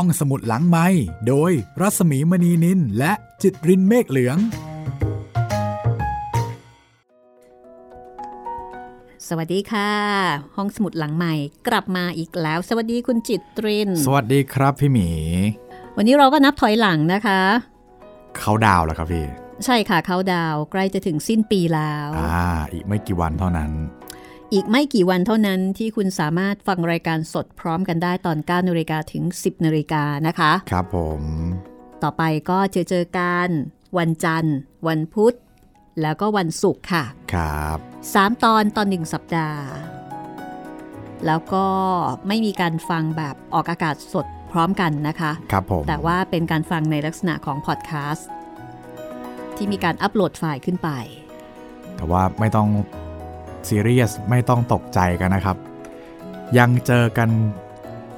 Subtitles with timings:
[0.00, 0.86] ห้องสมุดหลังไม้
[1.28, 4.38] โดยรัสมีมณีนินและจิตรินเมฆเหลือง
[9.28, 9.92] สวัสดีค่ะ
[10.56, 11.34] ห้องสมุดหลังใหม่
[11.68, 15.10] กลับมาอีกแล้ว สวัสดีคุณจิตริน สวัสดีครับพี่หมี
[15.96, 17.40] วันนี้เราก็นับถอยหลังนะคะ
[18.36, 19.26] เขาดาวแล้วครับพี่
[19.64, 23.70] ใช่ค่ะเขาดาวใกล้จะถึงสิ้นปีแล้ว อ่า อีกไม่กี่วันเท่านั้น
[24.52, 31.22] อีกไม่กี่วันเท่านั้นที่คุณสามารถฟังรายการสดพร้อมกันได้ตอน9นาฬิกาถึง 10นาฬิกานะคะ ครับผม
[32.02, 33.48] ต่อไปก็เจอเจอกัน
[33.98, 34.56] วันจันทร์
[34.88, 35.34] วันพุธ
[36.02, 37.04] แล้วก็วันศุกร์ค่ะ
[37.34, 37.78] ครับ
[38.12, 39.62] 3 ตอนตอนหนึ่งสัปดาห์
[41.26, 41.66] แล้วก็
[42.28, 48.28] ไม่มีการฟังแบบออกอากาศสดพร้อมกันนะคะ ครับผม แต่ว่าเป็นการฟังในลักษณะของพอดแคสต์
[49.56, 50.88] ที่มีการอัปโหลดไฟล์ขึ้นไป
[51.96, 52.68] แต่ว่าไม่ต้อง
[53.68, 55.56] ซีเรียสไม่ต้องตกใจกันนะครับ
[56.58, 57.30] ยังเจอกัน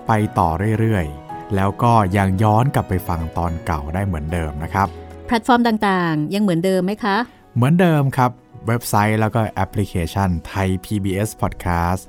[0.07, 4.89] ไปต่อเรื่อยๆ แล้วก็ยังย้อนกลับไปฟังตอนเก่าได้เหมือนเดิมนะครับ
[5.27, 7.17] แพลตฟอร์มต่างๆ ยังเหมือนเดิมไหมคะ
[7.55, 8.31] เหมือนเดิมครับ
[8.67, 12.03] เว็บไซต์แล้วก็แอปพลิเคชันไทย PBS Podcast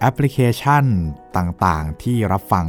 [0.00, 0.84] แอปพลิเคชัน
[1.36, 2.66] ต่างๆ ที่รับฟัง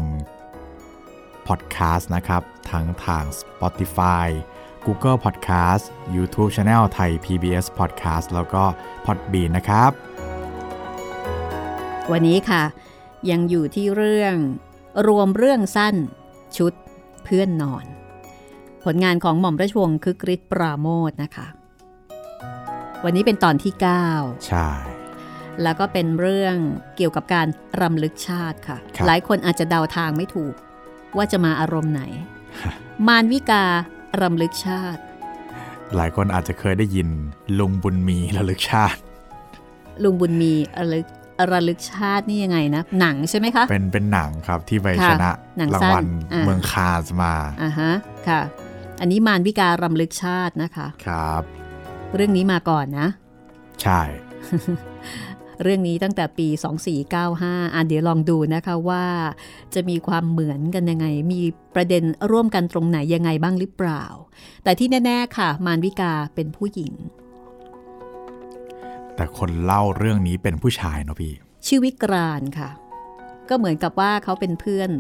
[1.48, 4.28] Podcast นะครับ ทั้งทาง Spotify
[4.88, 5.84] Google Podcast
[6.16, 8.64] YouTube Channel Thai PBS Podcast แล้วก็
[9.06, 9.92] Podbean นะครับ
[12.12, 12.64] วันนี้ค่ะ
[13.30, 14.36] ยังอยู่ที่เรื่อง
[15.08, 15.96] รวมเรื่องสั้น
[16.58, 16.74] ชุด
[17.24, 17.86] เพื่อนนอน
[18.84, 21.48] ผลงานของหม่อมราชวงศ์คึกฤทธิ์ปราโมทนะคะ
[23.04, 23.74] วันนี้เป็นตอนที่
[24.10, 24.70] 9 ใช่
[25.64, 26.56] แล้วก็เป็นเรื่อง
[26.96, 27.48] เกี่ยวกับการ
[27.82, 30.54] รำลึกชาติค่ะครับหลายคนอาจจะเดาทางไม่ถูก
[31.18, 32.04] ว่าจะมาอารมณ์ไหน
[33.08, 33.66] มารวิกา
[34.24, 35.02] รำลึกชาติ
[35.96, 37.08] หลายคนอาจจะเคยได้ยิน
[37.60, 39.00] ลุงบุญมีระลึกชาติ
[40.04, 41.06] ลุงบุญมีระลึก
[41.54, 47.92] ระลึกชาตินี่ยังไงนะ หนังใช่ไหมคะ เป็นเป็นหนังครับที่ไปค่ะชนะหนังราสั้งนวัลอ่าเมืองคาสมาอ่าฮะ
[48.28, 48.42] ค่ะ
[49.00, 51.44] อันนี้มารวิการำลึกชาตินะคะ ครับ
[52.16, 53.08] เรื่องนี้มาก่อนนะ
[53.82, 54.02] ใช่
[55.62, 56.48] เรื่องนี้ตั้งแต่ปี
[57.12, 59.06] 2495 อะเดี๋ยวลองดูนะคะว่า
[59.74, 61.42] จะมีความเหมือนกันยังไง มี
[61.76, 64.04] ประเด็นร่วมกันตรงไหนยังไงบ้างหรือเปล่า
[64.64, 66.94] แต่ที่แน่ ๆ ค่ะ มารวิกาเป็นผู้หญิง
[69.16, 71.34] แต่คนเล่าเรื่องนี้เป็นผู้ชายเนาะพี่
[71.68, 72.70] ชื่อวิกรานค่ะ
[73.50, 74.92] ก็เหมือนกับว่าเขาเป็นเพื่อน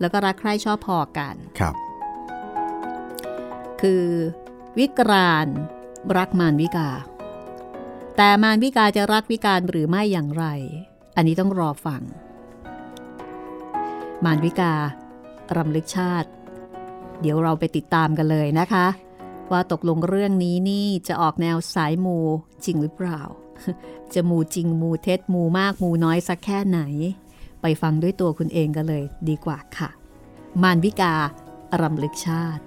[0.00, 1.74] แล้วก็รักใคร่ชอบพอกันครับ
[3.80, 4.04] คือ
[4.78, 5.48] วิกราน
[6.16, 6.88] รักมารวิกา
[8.16, 10.44] แต่มารวิกาจะรักวิการหรือไม่อย่างไร
[11.16, 12.02] อันนี้ต้องรอฟัง
[14.24, 14.72] มารวิกา
[15.56, 16.28] รำลึกชาติ
[17.20, 18.86] เดี๋ยวเราไปติดตามกันเลยนะคะ
[19.50, 22.18] ว่าตกลงเรื่องนี้นี่จะออกแนวสายมู
[22.64, 23.20] จริงหรือเปล่า
[24.14, 26.80] จะมูจริงมูเท็จมูมากมูน้อยสักแค่ไหน
[27.62, 29.90] ไปฟังด้วยตัวคุณเองกันเลยดีกว่าค่ะ
[30.62, 31.14] มารวิกา
[31.80, 32.62] รำลึกชาติ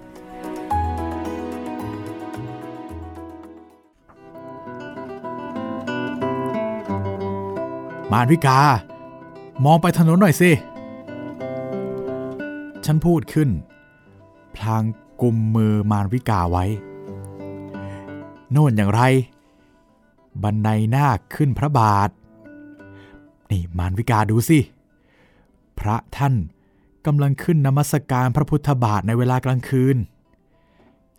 [8.12, 8.60] มารวิกา
[9.66, 10.52] มองไปถนนหน่อยสิ
[12.86, 13.50] ฉันพูดขึ้น
[14.56, 14.84] พลาง
[15.22, 16.66] กุมมือมารวิกาไว้
[18.52, 19.02] โน่นอย่างไร
[20.44, 22.10] บันไดนาคขึ้นพระบาท
[23.52, 24.60] นี่มารวิกาดูสิ
[25.80, 26.36] พระท่าน
[27.06, 29.98] กำลังขึ้นนมัสการพระพุทธบาทในเวลากลางคืน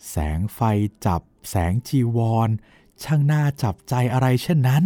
[0.09, 0.61] แสงไฟ
[1.07, 2.49] จับแสงจีวร
[3.03, 4.85] ช่างน่าจับใจอะไรเช่นนั้น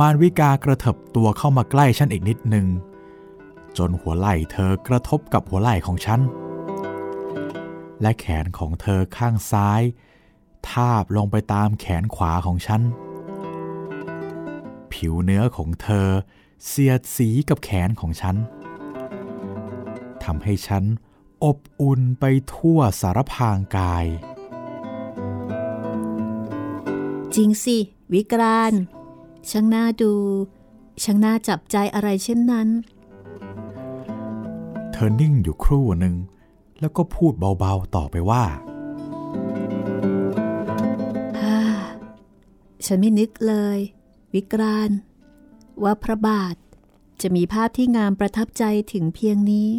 [0.00, 2.66] มารวิกากระเถิบตัวเข้ามาใกล้ฉันอีกนิดหนึ่ง
[3.78, 6.20] จนหัวไหล่เธอกระทบกับหัวไหล่ของฉัน
[8.00, 9.82] และแขนของเธอข้างซ้าย
[10.70, 12.82] ทาบลงไปตามแขนขวาของฉัน
[14.92, 16.08] ผิวเนื้อของเธอ
[16.66, 18.36] เสียดสีกับแขนของฉัน
[20.24, 20.84] ทำให้ฉัน
[21.44, 22.24] อบอุ่นไป
[22.54, 24.06] ทั่วสารพางกาย
[27.34, 27.76] จริงสิ
[28.12, 28.74] วิกราน
[29.50, 30.12] ช่างน่าดู
[31.02, 32.68] ช่างน่าจับใจอะไรเช่นนั้น
[34.92, 36.14] เธอนิ่งอยู่ครู่หนึ่ง
[36.80, 38.44] แล้วก็พูดเบาๆต่อไปว่า
[41.40, 41.58] ฮ่า
[42.86, 43.78] ฉันไม่นึกเลย
[44.34, 44.90] วิกราน
[45.82, 46.54] ว่าพระบาท
[47.22, 49.70] จะมีภาพที่งามประทับใจถึงเพียงนี้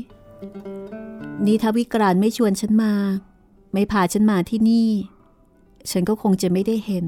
[1.46, 2.94] นี่ถ้าวิกรานไม่ชวนฉันมา
[3.74, 4.90] ไม่พาฉันมาที่นี่
[5.92, 7.06] ฉันก็คงจะไม่ได้เห็น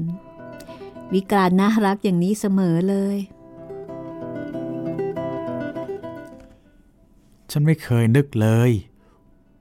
[1.14, 3.18] วิกานน่ารักอย่างนี้เสมอเลย
[7.50, 8.70] ฉันไม่เคยนึกเลย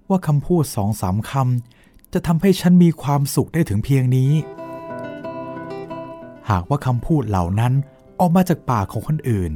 [0.09, 4.31] ว่าคำพูดสองสามคำจะทำให้ฉันมีความสุขได้ถึงเพียงนี้
[6.49, 7.73] หากว่าคำพูดเหล่านั้น
[8.19, 9.53] ออกมาจากปากของคนอื่น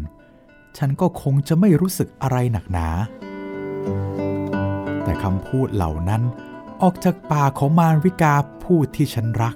[0.78, 2.88] ฉันก็คงจะไม่รู้สึกอะไรหนักหนา
[5.04, 6.22] แต่คำพูดเหล่านั้น
[6.82, 9.56] ออกจากปากของมารวิกาผู้ที่ฉันรัก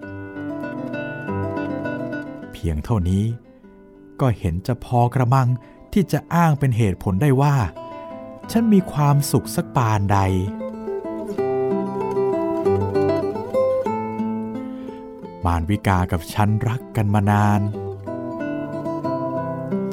[2.68, 3.26] พียงเท่านี้
[4.22, 5.48] ก็เห็นจะพอกระมัง
[5.94, 7.56] ที่จะอ้างเป็นเหตุผลได้ว่า
[8.52, 10.20] ฉันมีความสุขสักปานใด
[15.46, 17.62] มารวิกากับฉันรักกันมานาน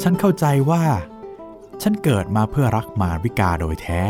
[0.02, 0.84] ฉันเข้าใจว่า
[1.82, 4.02] ฉันเกิดมาเพื่อรักมารวิกาโดยแท้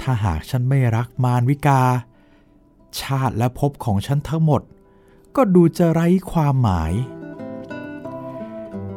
[0.00, 1.82] ถ้าหากฉันไม่รักมารวิกา
[3.00, 4.62] ชาติและภพของฉันทั้งหมด
[5.42, 6.92] ก็ดูจะไร้ความหมาย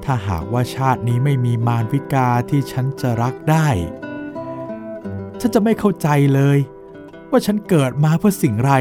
[0.03, 3.67] ถ้าหากว่าชาตินี้ไม่มีมารวิกาที่ฉันจะรักได้
[5.39, 6.57] ฉันจะไม่เข้าใจเลย
[7.29, 8.73] ว่าฉันเกิดมาเพื่อสิ่งไร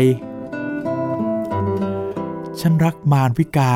[2.60, 3.72] ฉันรักมารวิกา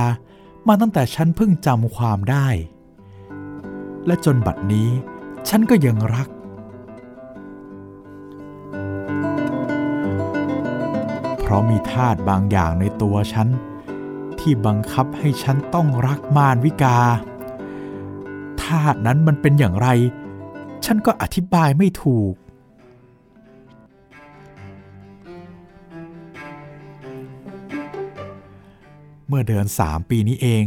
[0.68, 2.48] มาตั้งแต่ฉันเพิ่งจำความได้
[4.06, 4.88] และจนบัดนี้
[5.48, 6.28] ฉันก็ยังรัก
[11.40, 13.48] เพราะมีธาตุบางอย่างในตัวฉัน
[14.48, 16.98] ที่บังคับให้ฉันต้องรักมารวิกา
[18.62, 19.88] ธาตุนั้นมันเป็นอย่างไร
[20.84, 22.34] ฉันก็อธิบายไม่ถูก
[29.26, 30.64] เมื่อเดือนสามปีนี้เอง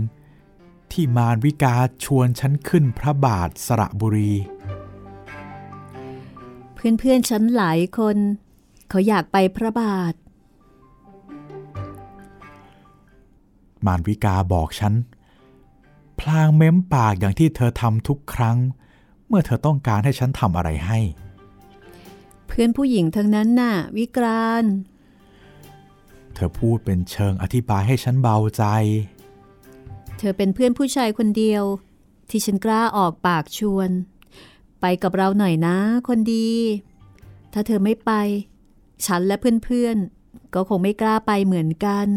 [0.92, 4.34] ที่มารวิกาชวนฉันขึ้นพระบาทสระบุรี
[6.74, 8.18] เพื่อนๆฉันหลายคน
[8.90, 10.14] เขาอยากไปพระบาท
[13.86, 14.94] มารวิกาบอกฉัน
[16.20, 18.58] พลางเม้มปากอย่างที่เธอทำทุกครั้ง
[19.28, 21.00] เมื่อเธอต้องการให้ฉันทำอะไรให้
[22.48, 24.66] เพื่อนผู้หญิงทั้งนั้นน่ะ วิกราน
[26.34, 28.64] เธอพูดเป็นเชิงอธิบายให้ฉันเบาใจ
[30.18, 31.64] เธอเป็นเพื่อนผู้ชายคนเดียว
[32.30, 33.90] ที่ฉันกล้าออกปากชวน
[34.81, 35.78] ไปกับเราหน่อยนะ
[36.08, 36.50] คนดี
[37.54, 38.12] ถ้าเธอไม่ไป
[39.06, 42.08] ฉันและเพื่อนๆก็คงไม่กล้าไปเหมือนกัน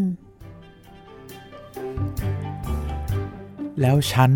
[3.81, 4.31] แล้วฉัน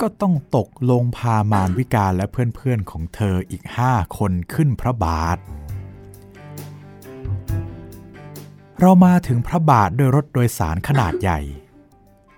[0.00, 5.38] ก็ต้องตกลงพามารวิกาและเพื่อนๆของเธออีกห้าคนขึ้นพระบาท
[8.80, 11.40] เรามาถึงพระบาทด้วยรถโดยสารขนาดใหญ่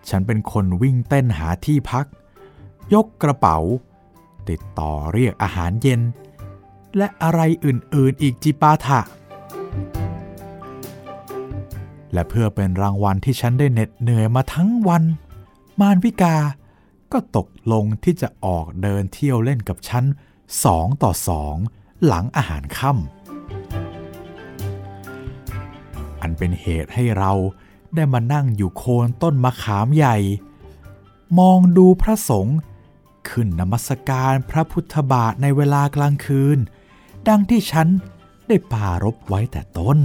[0.08, 2.06] ฉันเป็นคนวิ่งเต้นหาที่พัก
[2.94, 3.58] ยกกระเป๋า
[4.48, 6.00] ติดต่อเรียกอาหารเย็น
[6.96, 9.00] และอะไรอื่นๆอีกจิปาถะ
[12.12, 15.02] และเพื่อเป็นรางวัลที่ฉันได้เหน็ดเหนื่อยมาทั้งวัน
[15.80, 16.36] มารวิกา
[17.12, 20.04] ก็ตกลงที่จะออกเดินเที่ยวเล่นกับฉัน
[20.64, 21.56] สองต่อสอง
[22.06, 23.00] หลังอาหารค่ำ
[26.20, 27.32] อันเป็นเหตุให้เรา
[27.94, 30.16] ได้มานั่งอยู่โคนต้นมะขามใหญ่
[31.38, 32.58] มองดูพระสงฆ์
[33.28, 36.58] ขึ้นนมัสการพระพุทธบาทในเวลากลางคืน
[37.28, 37.88] ดังที่ฉัน
[38.48, 39.98] ได้ปารบไว้แต่ต้น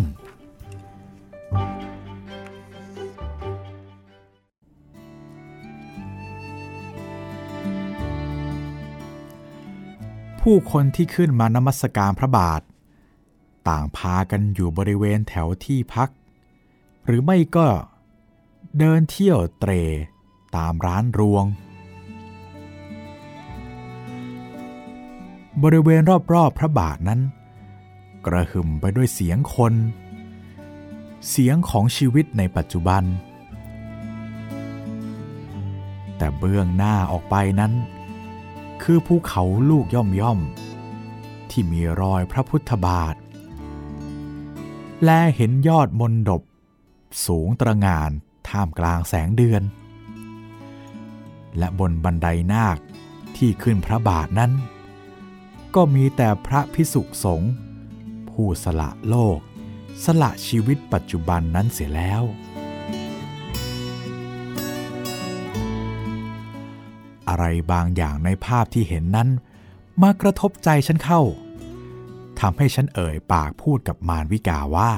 [10.52, 12.62] ผู้คนที่ขึ้นมานมัสการพระบาท
[13.68, 16.10] ต่างพากันอยู่บริเวณแถวที่พัก
[17.06, 17.68] หรือไม่ก็
[18.80, 19.72] เดินเที่ยวเตร
[20.56, 21.46] ตามร้านรวง
[25.64, 26.02] บริเวณ
[26.34, 27.22] รอบๆพระบาทนั้น
[28.26, 29.74] กระหึ่มไปด้วยเสียงคน
[31.30, 33.04] เสียงของชีวิตในปัจจุบัน
[36.18, 37.74] แต่เบื้องหน้าออกไปนั้น
[38.84, 40.40] คือภูเขาลูกย่อมย่อม
[41.50, 43.16] ที่มีรอยพระพุทธบาท
[45.06, 46.42] และเห็นยอดมนดบ
[47.26, 48.12] สูงตระงาน
[48.50, 49.64] ท่ามกลางแสงเดือน
[51.58, 52.78] และบนบันไดนาค
[53.38, 54.52] ที่ขึ้นพระบาทนั้น
[55.76, 57.54] ก็มีแต่พระพิสุสงฆ์
[58.32, 59.40] ผู้สละโลก
[60.06, 62.24] สละชีวิตปัจจุบันนั้นเสียแล้ว
[67.28, 69.30] อะไรบางอย่างในภาพที่เห็นนั้น
[70.02, 71.22] มากระทบใจฉันเข้า
[72.40, 74.92] ทำให้ฉันเอ่ยปากพูดกับมารวิกาว่า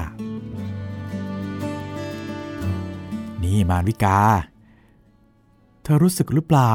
[3.42, 4.18] นี่มารวิกา
[5.82, 6.74] เธอรู้สึกหรือเปล่า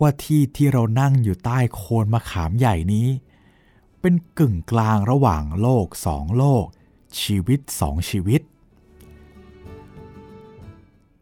[0.00, 3.08] ว่าที่ที่เรานั่งอยู่ใต้โคนมะขามใหญ่นี้
[4.00, 6.64] เป็นกึ่งกลางระหว่างโลกสองโลก
[7.20, 8.40] ชีวิตสองชีวิต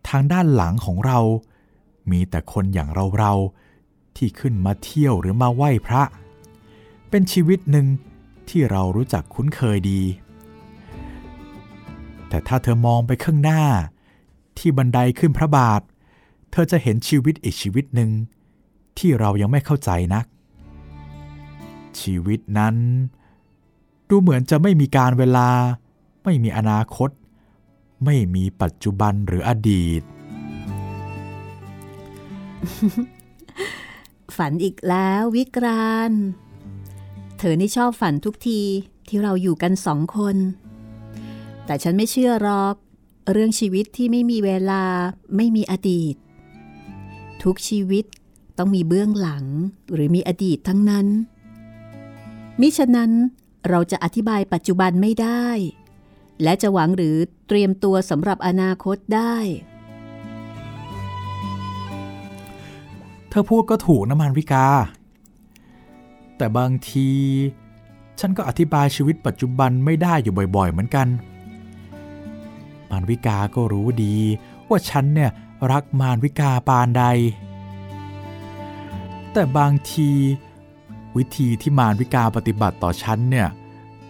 [0.08, 1.18] ทางด้านหลังของเรา
[2.10, 2.88] มีแต่คนอย่าง
[3.18, 6.02] เราๆที่ขึ้นมาเที่ยวหรือมาไหว้พระ
[7.10, 7.86] เป็นชีวิตหนึ่ง
[8.48, 10.02] ที่เรารู้จักคุ้นเคยดี
[12.28, 13.62] แต่ถ้าเธอมองไปข้างหน้า
[14.58, 15.80] ที่บันไดขึ้นพระบาท
[16.50, 18.10] เธอจะเห็นชีวิตอีกชีวิตหนึ่ง
[18.98, 20.24] ที่เรายังไม่เข้าใจนัก
[22.00, 22.76] ชีวิตนั้น
[24.08, 25.48] ดูเหมือนจะไม่มีการเวลา
[26.24, 27.10] ไม่มีอนาคต
[28.04, 30.02] ไม่มีปัจจุบันหรืออดีต
[34.36, 36.12] ฝันอีกแล้ววิกราน
[37.38, 38.60] เธอนี่ชอบฝันทุกที
[39.08, 40.36] ที่เราอยู่กันสองคน
[41.66, 42.74] แต่ฉันไม่เชื่อหรอก
[43.32, 44.82] เรื่องชีวิตที่ไม่มีเวลา
[45.36, 46.14] ไม่มีอดีต
[47.42, 48.04] ทุกชีวิต
[48.58, 49.44] ต้องมีเบื้องหลัง
[49.92, 51.06] หรือมีอดีตทั้งนั้น
[52.60, 53.12] มิฉะนั้น
[53.68, 55.46] เราจะอธิบายปัจจุบันไม่ได้
[56.42, 57.16] และจะหวังหรือ
[57.48, 59.36] เตรียมตัวสำหรับอนาคตได้
[63.38, 64.66] อพูดก็ถูกนะมานวิกา
[66.36, 67.08] แต่บางที
[68.20, 71.08] ฉันก็อธิบายชีวิตปัจจุบันไม่ได้อยู่บ่อยๆ เหมือนกัน
[72.90, 74.16] มานวิกาก็รู้ดี
[74.68, 75.30] ว่าฉันเนี่ย
[75.72, 77.04] รักมานวิกาปานใด
[79.32, 80.10] แต่บางที
[81.16, 83.48] วิธีที่มานวิกาปฏิบัติต่อฉันเนี่ย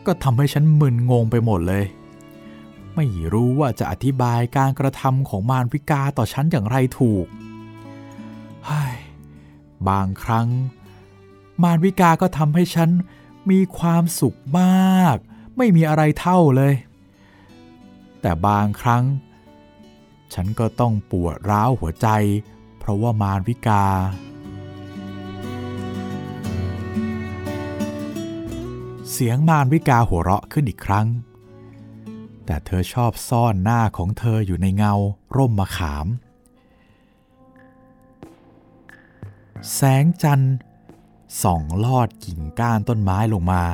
[0.06, 1.84] ก็ทำให้ฉันมึนงงไปหมดเลย
[2.94, 7.26] ไม่รู้ว่าจะอธิบายการกระทำของมารวิกาต่อฉันอย่างไรถูก
[9.88, 10.48] บางครั้ง
[11.62, 12.90] มารวิกาก็ทำให้ฉัน
[13.50, 15.16] มีความสุขมาก
[15.56, 16.74] ไม่มีอะไรเท่าเลย
[18.20, 19.04] แต่บางครั้ง
[20.34, 22.08] ฉันก็ต้องปวดร้าวหัวใจ
[22.78, 23.84] เพราะว่ามารวิกา
[29.10, 31.06] เสียงมารวิกาหัวเราะขึ้นอีกครั้ง
[32.44, 34.94] แต่เธอชอบซ่อนหน้าของเธออยู่ในเงา
[35.36, 36.06] ร่มมะขาม
[39.74, 40.56] แสงจันทร์
[41.42, 43.64] ส่องลอดกิ่งก้านต้นไม้ลงมา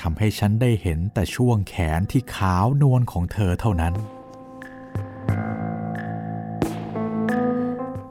[0.00, 3.94] ทำให้ฉันได้เห็นแต่ช่วงแขนที่ขาวนวลของเธอเท่านั้น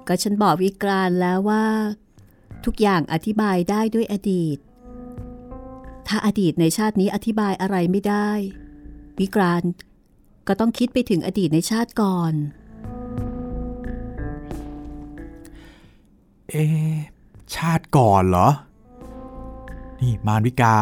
[0.08, 1.66] ก็ฉันบอกวิกรานแล้วว่า
[2.66, 4.58] ทุกอย่างอธิบายได้ด้วยอดีต
[6.08, 8.30] ถ้าอดีตในชาตินี้อธิบายอะไรไม่ได้
[9.20, 9.64] วิกราน
[10.48, 12.34] ก็ต้องคิดไปถึงอดีตในชาติก่อน
[16.54, 16.60] เอ
[17.56, 18.50] ชาติก่อนเหรอ
[20.02, 20.76] นี่มารวิกา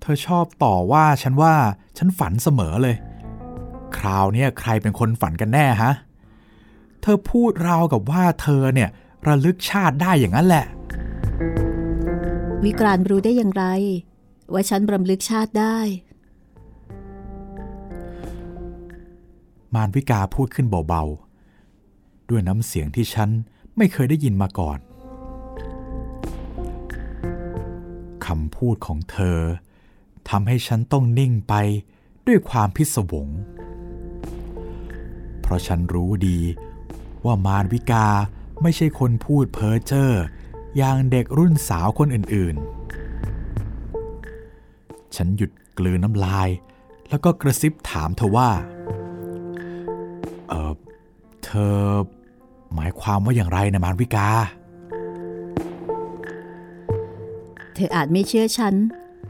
[0.00, 1.54] เธอชอบต่อว่าฉันว่า
[1.98, 2.96] ฉันฝันเสมอเลย
[3.96, 5.92] คราวเนี้ยใครเป็นคนฝันกันแน่ฮะ
[7.02, 8.88] เธอพูดราวกับว่าเธอเนี่ย
[9.26, 10.64] ระลึกชาติได้อย่างนั้นแหละ
[12.64, 13.64] วิกรานรู้ได้อย่างไร
[14.52, 15.78] ว่าฉันรำลึกชาติได้
[19.74, 23.30] มารวิกาพูดขึ้นเบาๆ ด้วยน้ำเสียงที่ฉัน
[23.76, 24.78] ไม่เคยได้ยินมาก่อน
[28.26, 29.38] คำพูดของเธอ
[30.30, 31.54] ทำให้ฉันต้องนิ่งไป
[32.26, 33.28] ด้วยความพิศวง
[35.40, 36.38] เพราะฉันรู้ดี
[37.24, 38.06] ว่ามารวิกา
[38.62, 40.12] ไม่ใช่คนพูดเพ้อเจ้อ
[40.76, 46.48] อย่างเด็กรุ่นสาวคนอื่นๆ ฉันหยุดกลืนน้ำลาย
[47.08, 48.50] แล้วก็กระซิบถามเธอว่า
[50.48, 50.72] เออ
[51.44, 51.76] เธอ
[52.76, 54.28] หมายความว่าอย่างไรนะมารวิกา
[57.74, 58.74] เธออาจไม่เชื่อฉัน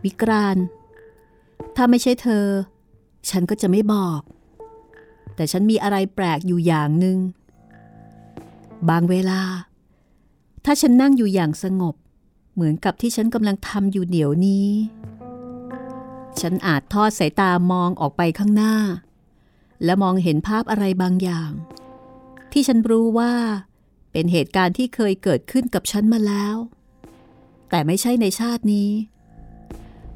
[0.04, 0.56] วิกราน
[1.76, 2.46] ถ้าไม่ใช่เธอ
[3.30, 4.20] ฉันก็จะไม่บอก
[5.34, 7.18] แต่ฉันมีอะไรแปลกอยู่อย่างหนึ่ง
[8.88, 9.42] บางเวลา
[10.64, 11.94] ถ้าฉันนั่งอยู่อย่างสงบ
[12.54, 14.68] เหมือนกับที่ฉันกำลังทำอยู่เดี๋ยวนี้
[16.40, 18.74] ฉันอาจทอดสายตามองออกไปข้างหน้า
[19.84, 21.50] และมองเห็นภาพอะไรบางอย่าง
[22.52, 23.32] ที่ฉันรู้ว่า
[24.12, 26.56] เป็นเหตุการณ์ที่เคยเกิดขึ้นกับฉันมาแล้ว
[27.70, 28.90] แต่ไม่ใช่ในชาตินี้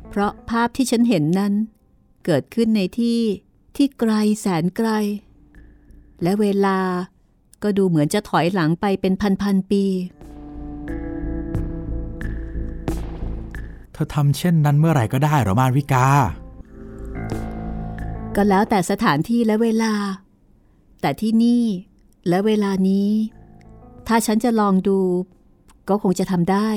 [0.09, 1.53] เพราะภาพที่ฉันเห็นนั้น
[2.27, 3.21] เกิดขึ้นในที่
[3.77, 4.89] ที่ไกลแสนไกล
[6.23, 6.79] และเวลา
[7.63, 9.13] ก็ดูเหมือนจะถอยหลังไปเป็น
[9.43, 9.85] พันๆปี
[13.93, 16.07] เธอทำเช่นนั้นเมื่อไหร่ก็ได้หรอมารวิกา
[18.37, 19.93] ก็แล้วแต่สถานที่และเวลา
[21.01, 21.65] แต่ที่นี่
[22.29, 23.09] และเวลานี้
[24.07, 24.99] ถ้าฉันจะลองดู
[25.89, 26.69] ก็คงจะทำได้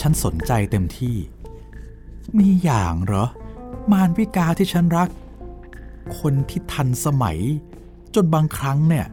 [0.00, 1.16] ฉันสนใจเต็มที่
[2.38, 3.26] มีอย่างเหรอ
[3.92, 5.08] มารวิกาที่ฉันรัก
[6.18, 7.38] คนที่ทันสมัย
[8.14, 9.06] จนบางครั้งเนี่ย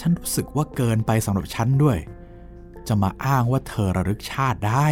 [0.00, 1.98] ฉันรู้สึกว่าเกินไปสำหรับฉันด้วย
[2.88, 4.86] จะมาอ้างว่าเธอระลึกชาติได้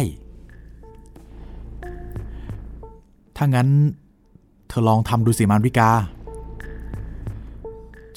[3.35, 3.69] ถ้างั้น
[4.67, 5.91] เธอลองทำดูสิมารวิกา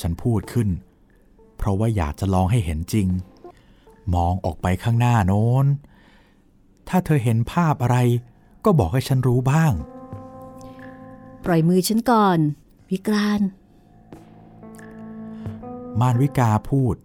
[0.02, 0.68] ฉันพูดขึ้น
[1.56, 3.08] เพราะว่าอยากจะลองให้เห็นจริง
[4.14, 5.66] มองออกไปข้างหน้าโน้น
[6.88, 7.96] ถ้าเธอเห็นภาพอะไร
[8.64, 9.72] ก็บอกให้ฉันรู้บ้าง
[11.44, 12.38] ปล่อยมือฉันก่อน
[12.90, 13.40] วิกราน
[16.00, 16.96] มารวิกาพูด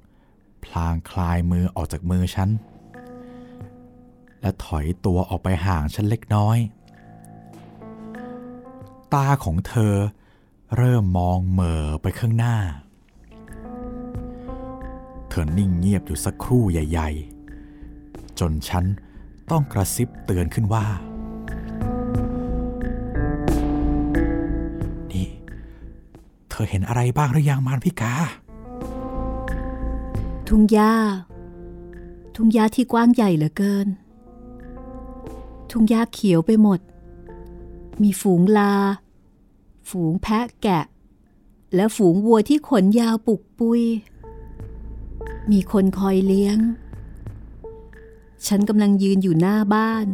[0.65, 2.49] พลางคลายมือออกจากมือฉัน
[4.41, 6.57] และถอยตัวออกไปห่างฉันเล็กน้อย
[9.13, 9.93] ตาของเธอ
[10.77, 12.57] เริ่มมองเหม่อไปข้างหน้า
[15.29, 17.09] เธอนิ่งเงียบอยู่สักครู่ใหญ่
[17.75, 18.85] ๆ จนฉัน
[19.51, 20.85] ต้องกระซิบเตือนขึ้นว่า
[25.11, 25.27] นี่
[26.49, 28.13] เธอเห็นอะไรบ้างหรือยังมารพิกา
[30.47, 30.93] ทุ่งหญ้า
[32.35, 33.87] ทุ่งหญ้าที่กว้างใหญ่เหลือเกิน
[35.69, 36.79] ทุ่งหญ้าเขียวไปหมด
[38.01, 38.73] มีฝูงลา
[39.89, 40.85] ฝูงแพะแกะ
[41.75, 43.81] และฝูงวัวที่ขนยาวปุกปุย
[45.51, 46.57] มีคนคอยเลี้ยง
[48.47, 50.05] ฉันกำลังยืนอยู่หน้าบ้าน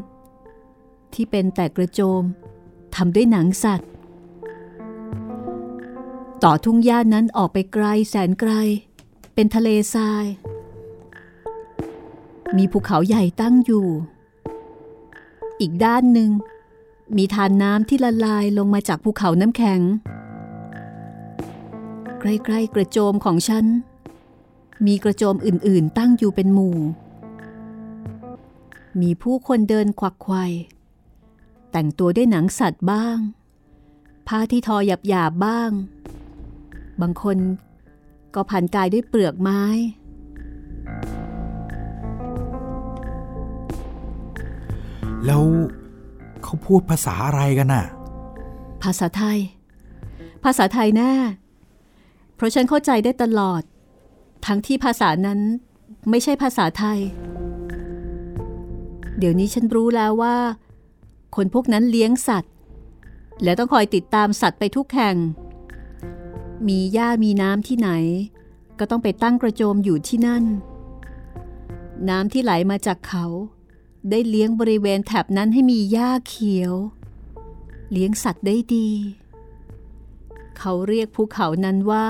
[1.14, 2.24] ที่เป็นแต่กระโจม
[2.96, 3.90] ทำด้วยหนังสัตว์
[6.44, 8.52] ต่อทุ่งหญ้านั้นออกไปไกลแสนไกล
[9.34, 10.26] เป็นทะเลทราย
[12.58, 13.88] มีภูเขาใหญ่ตั้งอยู่
[15.60, 16.30] อีกด้านหนึ่ง
[17.18, 19.82] มีทานน้ำที่ละลายลงมาจากภูเขาน้ำแข็ง
[22.20, 23.66] ใกล้ๆกระโจมของฉัน
[24.86, 26.78] มีกระโจมอื่นๆ ตั้งอยู่เป็นหมู่
[29.02, 30.46] มีผู้คนเดินควักไขว่
[31.72, 33.18] แต่งตัวด้วยหนังสัตว์บ้าง
[34.28, 35.72] ผ้าที่ทอหยาบๆบ้าง
[37.02, 37.38] บางคน
[38.36, 39.64] ก็พันกายด้วยเปลือกไม้
[45.26, 45.44] แล้ว
[46.44, 47.86] เขาพูดภาษาอะไรกันน่ะ
[48.84, 49.40] ภาษาไทย
[50.44, 51.14] ภาษาไทยแน่
[52.36, 53.62] เพราะฉันเข้าใจได้ตลอด
[54.46, 55.40] ทั้งที่ภาษานั้น
[56.10, 57.00] ไม่ใช่ภาษาไทย
[59.18, 60.38] เดี๋ยวนี้ฉันรู้แล้วว่า
[61.36, 62.54] คนพวกนั้นเลี้ยงสัตว์
[63.44, 65.18] และต้องคอยติดตามสัตว์ไปทุกแห่ง
[66.68, 67.90] มีหญ้ามีน้ำที่ไหน
[68.80, 70.44] ก็ต้องไปตั้งกระโจมอยู่ที่นั่น
[72.10, 73.26] น้ำที่ไหลมาจากเขา
[74.10, 76.74] ได้เลี้ยงบริเวณแถบนั้นให้มีหญ้าเขียว
[77.92, 78.90] เลี้ยงสัตว์ได้ดี
[80.58, 82.08] เขาเรียกภูเขานั้นว่า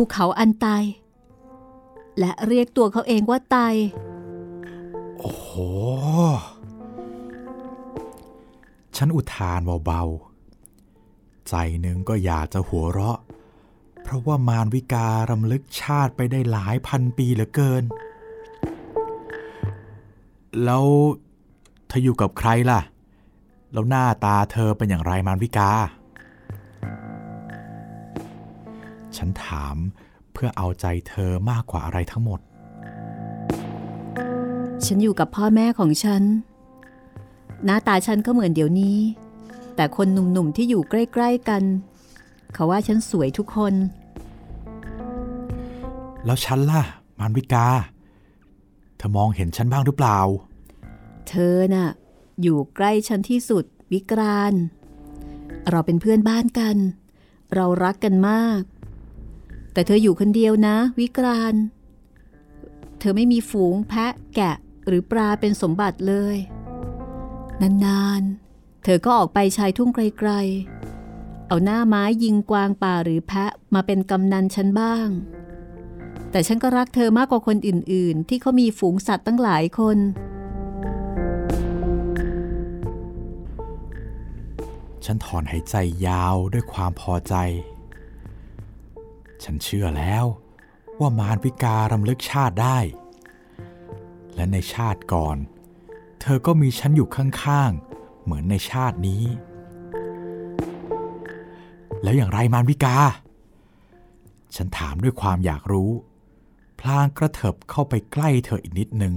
[0.04, 0.66] ูเขาอันไต
[2.18, 3.56] และเรียกตัวเขาเองว่าไต
[5.18, 5.50] โอ้โห
[8.96, 13.18] ฉันอุทานเบาๆ ใจหนึ่งก็อยากจะหัวเราะ
[14.02, 17.84] เพราะว่ามารวิการำลึกชาติไปได้หลายพันปีเหลือเกิน
[20.64, 20.84] แล้ว
[21.88, 22.80] เธออยู่กับใครล่ะ
[23.72, 25.70] แล้วหน้าตาเธอเป็นอย่างไรมารวิกา
[29.18, 29.76] ฉันถาม
[30.32, 32.40] เพื่อเอาใจเธอมากกว่าอะไรทั้งหมด
[34.84, 36.22] ฉันอยู่กับพ่อแม่ของฉัน
[37.64, 38.98] หน้าตาฉันก็เหมือนเดี๋ยวนี้
[39.76, 41.62] แต่คนหนุ่มๆที่อยู่ใกล้ๆกัน
[42.54, 43.74] เขาว่าฉันสวยทุกคน
[46.24, 46.82] แล้วฉันล่ะ
[47.18, 47.66] มารวิกา
[48.96, 50.18] เธอมองเห็นฉันบ้างหรือเปล่า
[51.28, 51.88] เธอน่ะ
[52.42, 54.54] อยู่ใกล้ฉันที่สุดวิกราน
[55.70, 56.76] เราเป็นเพื่อนบ้านกัน
[57.54, 58.60] เรารักกันมาก
[59.72, 61.54] แต่เธออยู่คนเดียวนะ วิกราน
[62.98, 64.54] เธอไม่มีฝูงแพะแกะ
[64.86, 66.36] หรือปลาเป็นสมบัติเลย
[67.84, 75.08] นานๆ เธอก็ออกไปชายทุ่งไกลๆ เอาหน้าไม้ยิงกวางป่าหรือแพะมาเป็นกำนันฉันบ้าง
[76.30, 79.98] แต่ฉันก็รักเธอมากกว่าคนอื่นๆ ที่เขามีฝูงสัตว์ตั้งหลายคน
[85.04, 85.74] ฉันถอนหายใจ
[86.06, 87.34] ยาวด้วยความพอใจ
[89.44, 90.24] ฉันเชื่อแล้ว
[91.00, 92.78] ว่ามารวิการำลึกชาติได้
[94.34, 95.36] และในชาติก่อน
[96.20, 99.24] เธอก็มีฉันอยู่ข้างๆ เหมือนในชาตินี้
[102.02, 102.96] แล้วอย่างไรมารวิกา
[104.56, 105.90] ฉันถามด้วยความอยากรู้
[106.80, 109.14] พลางกระเถิบเข้าไปใกล้เธออีกนิดนึง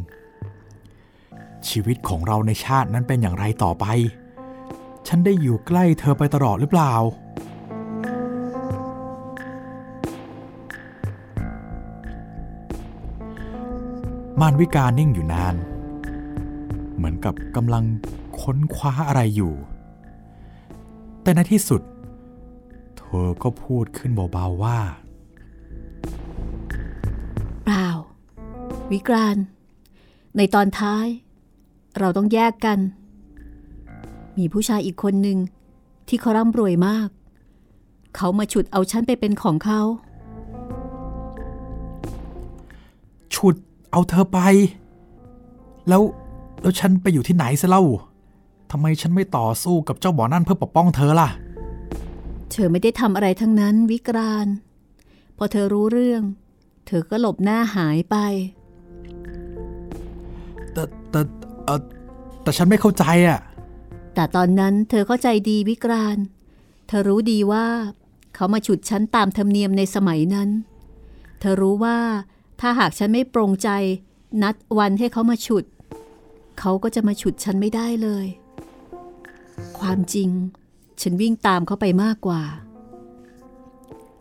[1.67, 3.85] ชีวิตของเราในชาตินั้นเป็นอย่างไรต่อไป
[5.07, 6.93] ฉันได้อยู่ใกล้เธอไปตลอดหรือเปล่า
[14.41, 15.55] มารวิกานิ่งอยู่นาน
[16.95, 17.83] เหมือนกับกำลัง
[18.41, 19.53] ค้นคว้าอะไรอยู่
[21.21, 21.81] แต่ในที่สุด
[22.97, 24.79] เธอก็พูดขึ้นเบาๆว่า
[27.65, 27.87] เปล่า
[28.91, 29.37] วิกราน
[30.37, 31.05] ในตอนท้าย
[31.99, 32.79] เราต้องแยกกัน
[34.37, 35.37] มีผู้ชายอีกคนหนึ่ง
[36.07, 37.09] ที่เขาร่ำรวยมาก
[38.15, 39.81] เขามาฉุดเอาฉันไปเป็นของเขา
[43.35, 43.55] ฉุด
[43.91, 44.39] เอาเธอไป
[45.89, 46.01] แล้ว
[46.61, 47.83] แล้วฉันไปอยู่ที่ไหนซะเล่า
[48.71, 51.29] ทำไมฉันไม่ต่อสู้กับเจ้าหมอนั่นเพื่อปกป้องเธอล่ะ
[52.51, 54.47] เธอไม่ได้ทำอะไรทั้งนั้นวิกราน
[55.37, 56.21] ผพอเธอรู้เรื่อง
[56.87, 58.15] เธอก็หลบหน้าหายไป
[60.73, 61.21] แต่แต่
[61.65, 61.81] เออ
[62.43, 63.39] แต่ฉันไม่เข้าใจอะ่ะ
[64.15, 66.17] แต่ตอนนั้นเธอเข้าใจดีวิกราน
[66.87, 67.65] เธอรู้ดีว่า
[68.35, 70.49] เขามาฉุดฉันตามธรรมเนียมในสมัยนั้น
[71.39, 71.97] เธอรู้ว่า
[72.61, 73.69] ถ้าหากฉันไม่ปรงใจ
[74.43, 75.65] นัดวันให้เขามาฉุด
[76.59, 78.25] เขาก็จะมาฉุดฉันไม่ได้เลย
[79.79, 80.29] ความจริง
[81.01, 82.41] ฉันวิ่งตามเขาไปมากกว่า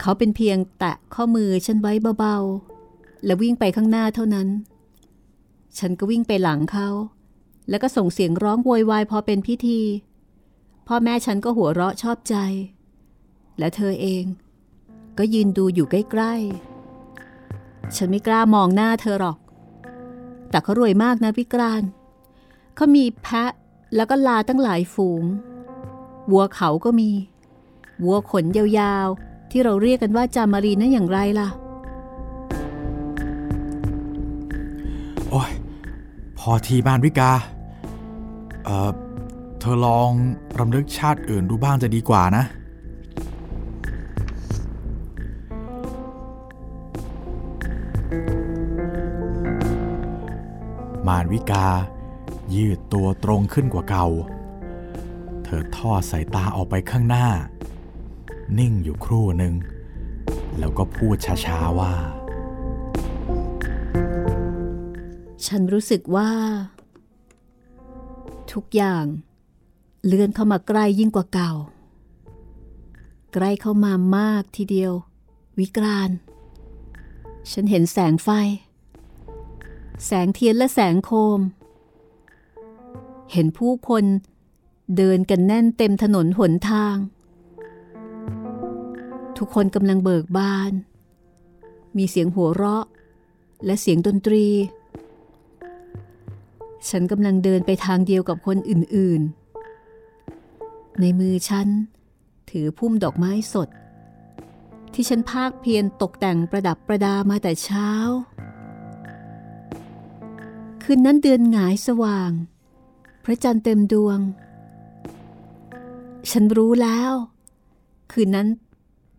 [0.00, 4.48] เขาเป็นเพียงแตะข้อมือฉันไว้เบาๆ และวิ่งไปข้างหน้าเท่านั้น
[5.78, 6.88] ฉันก็วิ่งไปหลังเขา
[7.68, 9.80] แล้วก็ส่งเสียงร้องโวยวายพอเป็นพิธี
[10.86, 12.36] พ่อแม่ฉันก็หัวเราะชอบใจ
[13.58, 14.24] และเธอเอง
[15.18, 16.69] ก็ยืนดูอยู่ใกล้ๆ
[17.96, 19.38] ฉันไม่กล้ามองหน้าเธอหรอก
[20.50, 21.82] แต่เขารวยมากนะพิกราน
[22.76, 23.50] เขามีแพะ
[23.96, 25.24] แล้วก็ลาตั้งหลายฝูง
[26.30, 27.10] วัวเขาก็มี
[28.04, 31.48] วัวขนยาวๆ ที่เราเรียกกันว่าจามารีนั่นอย่างไรล่ะ
[35.30, 35.50] โอ้ย
[36.38, 37.32] พอทีบ้านวิกา
[38.64, 38.90] เอ่อ
[39.60, 40.10] เธอลอง
[40.58, 42.44] รำลึกชาติอื่นดูบ้างจะดีกว่านะ
[51.10, 51.66] มารวิกา
[52.54, 54.06] ยืดตัวตรงขึ้นกว่าเก่า
[55.44, 57.28] เธอทอดสายตาออกไปข้างหน้า
[58.58, 59.54] นิ่งอยู่ครู่หนึ่ง
[60.58, 61.94] แล้วก็พูดช้าๆว่า
[65.46, 66.30] ฉันรู้สึกว่า
[68.52, 69.04] ทุกอย่าง
[70.06, 71.52] เลื่อนเข้ามาใกล้ยิ่งกว่าเก่า
[73.32, 74.92] ใกล้เข้ามามากทีเดียว
[75.58, 76.10] วิกราน
[77.50, 78.28] ฉันเห็นแสงไฟ
[80.06, 81.40] แสงเทียนและแสงโคม
[83.32, 84.04] เห็นผู้คน
[84.96, 86.96] เดินกันแน่นเต็มถนนหนทาง
[89.36, 90.72] ทุกคนกำลังเบิกบาน
[91.96, 92.84] มีเสียงหัวเราะ
[93.64, 94.46] และเสียงดนตรี
[96.88, 99.20] ฉันกำลังเดินไปทางเดียวกับคนอื่น
[100.10, 101.68] ๆ ในมือฉัน
[102.50, 103.68] ถือพุ่มดอกไม้สด
[104.92, 107.90] ที่ฉันภาคเพียรตกแต่งประดับประดามาแต่เช้า
[110.92, 112.30] คืนนั้นเดือนหงายสว่าง
[113.24, 114.18] พระจันทร์เต็มดวง
[116.30, 117.12] ฉันรู้แล้ว
[118.12, 118.48] คืนนั้น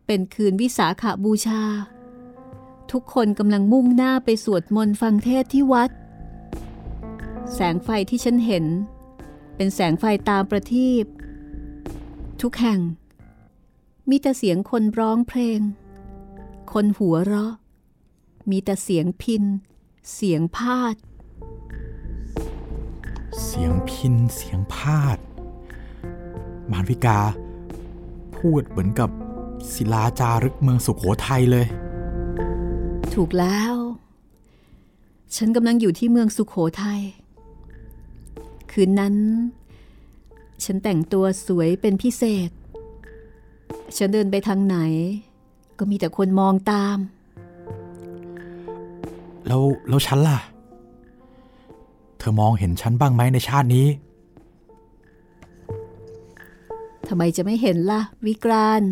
[0.06, 1.64] เป็นคืนวิสาขาบูชา
[2.92, 5.90] ทุกคนกำลังมุ่งหน้าไปสวดมนต์ฟังเทศที่วัด
[7.54, 8.66] แสงไฟที่ฉันเห็น
[9.56, 11.06] เป็นแสงไฟตามประทีป
[12.42, 12.80] ทุกแห่ง
[14.10, 15.60] มีแต่เสียงคนร้องเพลง
[16.74, 17.54] คนหัวเราะ
[18.50, 19.44] มีแต่เสียงพิน
[20.14, 20.96] เสียงพาด
[23.42, 25.18] เสียงพินเสียงพาด
[26.72, 27.20] มารวิกา
[28.38, 29.10] พูดเหมือนกับ
[29.74, 31.66] ศิลาจารึกเมืองสุขโขทัยเลย
[33.14, 33.74] ถูกแล้ว
[35.36, 37.02] ฉันกำลังอยู่ที่เมืองสุขโขทัย
[38.72, 39.16] คืนนั้น
[40.64, 42.50] ฉันแต่งตัวสวยเป็นพิเศษ
[43.98, 44.78] ฉันเดินไปทางไหน
[45.80, 46.98] ก็มีแต่คนมองตาม
[49.48, 50.40] แล้วแล้วฉันล่ะ
[52.22, 53.88] เธอมองเห็นฉันบ้างไหมในชาตินี้
[57.08, 58.84] ทำไมจะไม่เห็นล่ะ วิกราน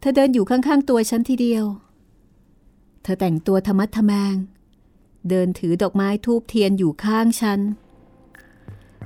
[0.00, 1.64] เธอเดินอยู่ข้างๆตัวฉันทีเดียว
[3.02, 4.34] เธอแต่งตัวธรรมัดทแมง
[5.28, 7.60] เดินถือดอกไม้ทูบเทียนอยู่ข้างฉัน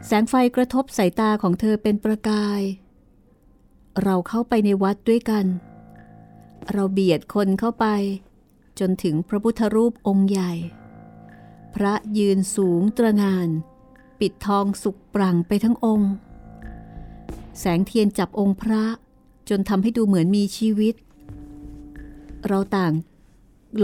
[0.07, 2.63] แสงไฟกระทบสายตาของเธอเป็นประกาย
[4.03, 5.47] เราเข้าไปในวัดด้วยกัน
[6.73, 7.87] เราเบียดคนเข้าไป
[8.79, 10.53] จนถึงพระพุทธรูปองค์ใหญ่
[11.75, 13.49] พระยืนสูงตระงาน
[14.21, 16.13] ปิดทองสุกปรังไปทั้งองค์
[17.59, 18.85] แสงเทียนจับองค์พระ
[19.49, 20.95] จนทำให้ดูเหมือนมีชีวิต
[22.47, 22.93] เราต่าง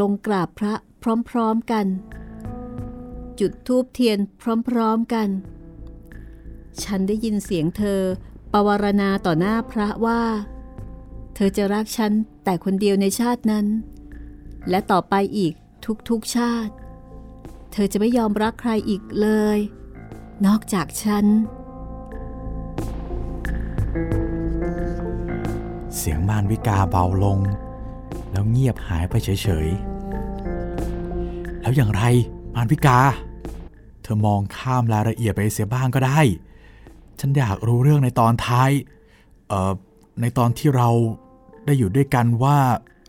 [0.00, 0.74] ลงกราบพระ
[1.30, 1.86] พร้อมๆกัน
[3.40, 4.18] จุดทูบเทียน
[4.68, 5.28] พร้อมๆกัน
[6.82, 8.00] ฉันได้ยินเสียงเธอ
[8.52, 10.22] ปวารณาต่อหน้าพระว่า
[11.34, 12.12] เธอจะรักฉัน
[12.44, 13.66] แต่คนเดียวในชาตินั้น
[14.70, 15.52] และต่อไปอีก
[16.08, 16.72] ทุกๆชาติ
[17.72, 19.58] เธอจะไม่ยอมรักใครอีกเลย
[20.46, 21.26] นอกจากฉัน
[25.96, 27.38] เสียงมารวิกาเบาลง
[28.30, 32.02] แล้วเงียบหายไปเฉยๆ แล้วอย่างไร
[32.54, 32.98] มารวิกา
[34.02, 36.20] เธอมองข้ามรายละเอียดไปเสียบ้างก็ได้
[37.20, 38.70] ฉันอยากรู้เรื่องในตอนท้าย
[39.48, 39.72] เอ่อ
[40.20, 40.88] ในตอนที่เรา
[41.66, 42.58] ได้อยู่ด้วยกันว่า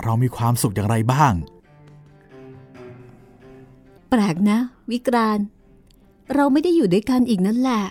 [0.04, 1.34] เรามีความสุขอย่างไรบ้าง
[4.12, 4.60] ปลกนะ
[4.92, 5.40] วิกราน
[6.34, 7.84] เราไม่ได้อยู่ด้วยกันอีกนั่นแหละ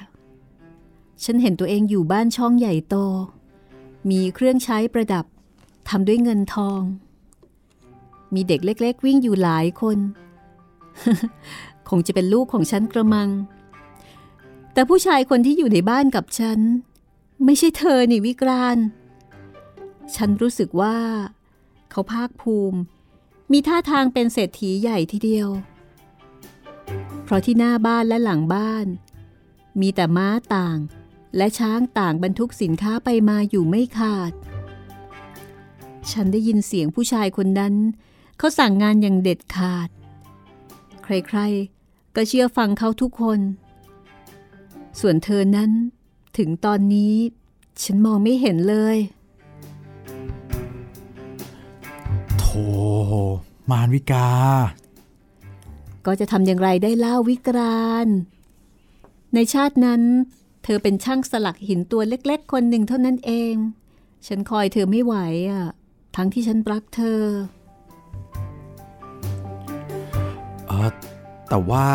[1.24, 2.96] ฉันเห็นตัวเองอยู่บ้านช่องใหญ่โต
[4.10, 5.24] มีเครื่องใช้ประดับ
[5.88, 6.80] ทำด้วยเงินทอง
[8.34, 9.98] มีเด็กเล็ก ๆ วิ่งอยู่หลายคน
[11.88, 13.30] คงจะเป็นลูกของฉันกระมัง
[14.72, 16.60] แต่ผู้ชายคนที่อยู่ในบ้านกับฉัน
[17.44, 18.78] ไม่ใช่เธอนี่วิกราน
[20.14, 20.96] ฉันรู้สึกว่า
[21.90, 22.78] เขาภาคภูมิ
[23.52, 25.48] มีท่าทางเป็นเศรษฐีใหญ่ทีเดียว
[27.26, 28.86] เพราะที่หน้าบ้านและหลังบ้าน
[29.80, 30.78] มีแต่ม้าต่าง
[31.36, 34.32] และช้างต่างบรรทุกสินค้าไปมาอยู่ไม่ขาด
[36.10, 37.74] ฉันได้ยินเสียงผู้ชายคนนั้น
[38.38, 39.88] เขาสั่งงานอย่างเด็ดขาด
[41.04, 43.40] ใครๆ ก็เชื่อฟังเขาทุกคน
[45.00, 45.70] ส่วนเธอนั้น
[46.36, 47.14] ถึงตอนนี้
[47.82, 48.96] ฉันมองไม่เห็นเลย
[52.38, 52.64] โธ่
[53.70, 54.28] มารวิกา
[56.06, 58.08] ก็จะทำอย่างไรได้เล่าวิกราน
[59.34, 60.02] ในชาตินั้น
[60.64, 63.54] เธอเป็นช่างสลักหินตัวเล็ก ๆ คนหนึ่งเท่านั้นเอง
[64.26, 65.14] ฉันคอยเธอไม่ไหว
[65.50, 65.66] อะ
[66.16, 67.22] ทั้งที่ฉันรักเธอ
[70.66, 70.90] เออ
[71.48, 71.88] แต่ว่า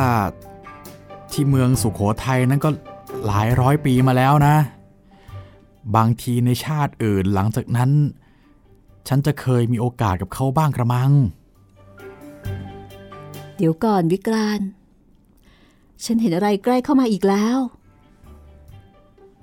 [1.31, 2.69] ที่เมืองสุขโขทัยนั้นก็
[3.25, 4.55] หลายร้อยปีมาแล้วนะ
[5.95, 7.91] บางทีในชาติอื่นหลังจากนั้น
[9.07, 11.11] ฉันจะเคยมีโอกาสกับเขาบ้างกระมัง
[13.61, 14.61] เดี๋ยวก่อนวิกราน
[16.03, 17.57] ฉันเห็นอะไรใกล้เข้ามาอีกแล้ว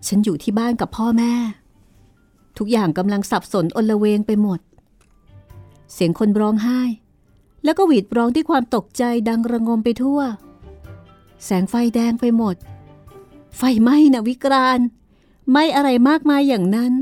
[0.06, 1.32] ฉันอยู่ที่บ้านกับพ่อแม่
[2.58, 4.60] ทุกอย่างกำลังสับสนอนละเวงไปหมด
[5.92, 6.80] เสียงคนร้องไห้
[7.64, 10.20] แล้วก็หวีดร้องด้วยความตกใจดังระงมไปทั่ว
[11.44, 12.56] แสงไฟแดงไปหมด
[13.56, 14.80] ไฟไหม้นะวิกราน
[15.50, 16.92] ไหม้อะไรมากมายอย่างนั้น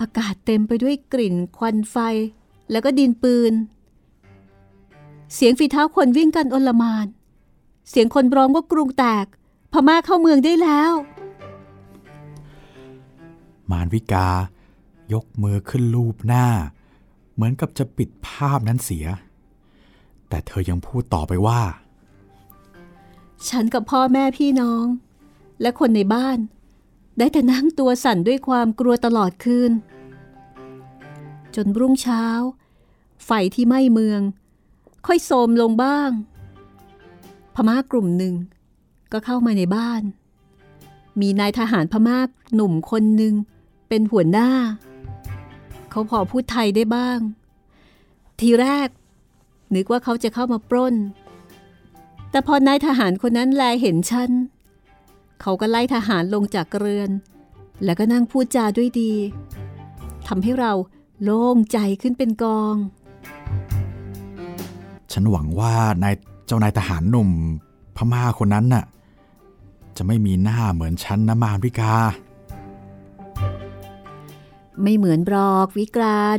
[0.00, 1.96] อากาศเต็มไปด้วยกลิ่นควันไฟ
[2.70, 3.54] แล้วก็ดินปืน
[5.34, 7.06] เสียงฝีเท้าคนวิ่งกันอลหมาน
[7.88, 9.26] เสียงคนร้องว่ากรุงแตก
[9.72, 10.92] พม่าเข้าเมืองได้แล้ว
[13.70, 14.28] มารวิกา
[15.12, 16.46] ยกมือขึ้นลูบหน้า
[17.34, 19.06] เหมือนกับจะปิดภาพนั้นเสีย
[20.28, 21.60] แต่เธอยังพูดต่อไปว่า
[23.48, 24.84] ฉันกับพ่อแม่พี่น้อง
[25.60, 26.38] และคนในบ้าน
[27.18, 29.72] ได้แต่นั่งตัวสั่นด้วยความกลัวตลอดคืน
[31.54, 32.24] จนรุ่งเช้า
[33.24, 34.20] ไฟที่ไหม้เมือง
[35.06, 36.10] ค่อยโทมลงบ้าง
[37.54, 38.34] พม่ากลุ่มหนึ่ง
[39.12, 40.02] ก็เข้ามาในบ้าน
[41.20, 42.18] มีนายทหารพม่า
[42.54, 43.34] หนุ่มคนหนึ่ง
[43.88, 44.50] เป็นหัวหน้า
[45.90, 47.18] เขาพอพูดไทยได้บ้าง
[48.40, 48.88] ทีแรก
[49.74, 50.94] นึกว่าเขาจะเข้ามาปล้น
[52.30, 54.30] แต่พอนายทหารคนนั้นแลเห็นฉัน
[55.40, 57.10] เขาก็ไล่ทหารลงจากเรือน
[57.84, 59.12] แล้วก็นั่งพูดจาด้วยดี
[60.26, 60.72] ทำให้เรา
[61.22, 62.74] โล่งใจขึ้นเป็นกอง
[65.12, 66.14] ฉันหวังว่านาย
[66.46, 67.30] เจ้านายทหารหนุ่ม
[67.96, 68.84] พม่าคนนั้นน่ะ
[69.96, 71.94] จะไม่มีหน้าเหมือนฉันนะมารวิกา
[74.82, 76.38] ไม่เหมือนบรอกวิกราน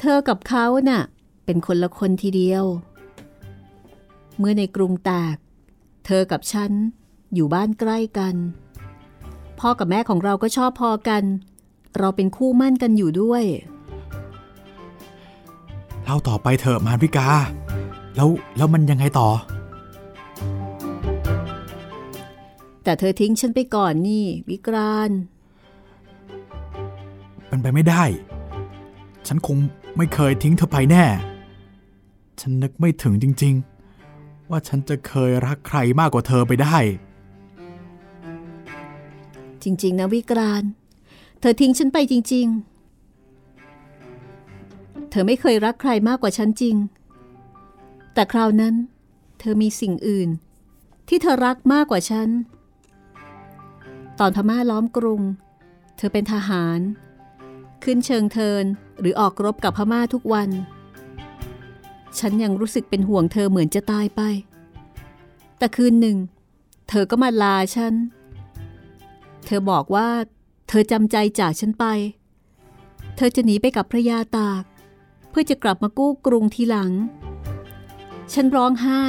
[0.00, 1.02] เธอกับเขาน่ะ
[1.44, 2.64] เป็นคนละคนทีเดียว
[4.38, 5.36] เมื่อในกรุงแตก
[6.06, 6.70] เธอกับฉัน
[7.34, 8.34] อยู่บ้านใกล้กัน
[9.58, 11.22] พ่อกับแม่ของเราก็ชอบพอกัน
[11.98, 13.44] เราเป็นคู่มั่นกันอยู่ด้วย
[16.02, 17.28] เล่าต่อไปเถอะมารวิกา
[18.16, 19.28] แล้วแล้วมันยังไงต่อ
[22.84, 25.10] แต่เธอทิ้งฉันไปก่อนนี่ วิกราน
[27.48, 28.04] เป็นไปไม่ได้
[29.26, 29.56] ฉันคง
[29.96, 31.04] ไม่เคยทิ้งเธอไปแน่
[32.40, 33.54] ฉันนึกไม่ถึงจริง
[34.02, 36.78] ๆ ว่าฉันจะเคยรักใครมากกว่าเธอไปได้
[39.62, 40.64] จริง ๆ นะวิกราน
[41.40, 42.46] เธอทิ้งฉันไปจริง
[43.82, 46.76] ๆ เธอไม่เคยรักใครมากกว่าฉันจริง
[48.14, 48.74] แต่คราวนั้น
[49.38, 50.28] เธอมีสิ่งอื่น
[51.08, 52.28] ที่เธอรักมากกว่าฉัน
[54.18, 55.22] ตอนพม่าล้อมกรุง
[55.96, 56.80] เธอเป็นทหาร
[57.84, 58.64] ขึ้นเชิงเทิน
[59.00, 60.50] หรือออกรบกับพม่าทุกวัน
[62.18, 64.20] ฉันยังรู้สึกเป็นห่วงเธอเหมือนจะตายไป
[65.58, 66.16] แต่คืนหนึ่ง
[66.88, 67.94] เธอก็มาลาฉัน
[69.46, 70.08] เธอบอกว่า
[70.68, 71.84] เธอจำใจจากฉันไป
[73.16, 74.62] เธอจะหนีไปกับพระยาตาก
[75.30, 76.92] เพื่อจะกลับมากู้กรุงทีหลัง
[78.32, 79.02] ฉันร้องไห้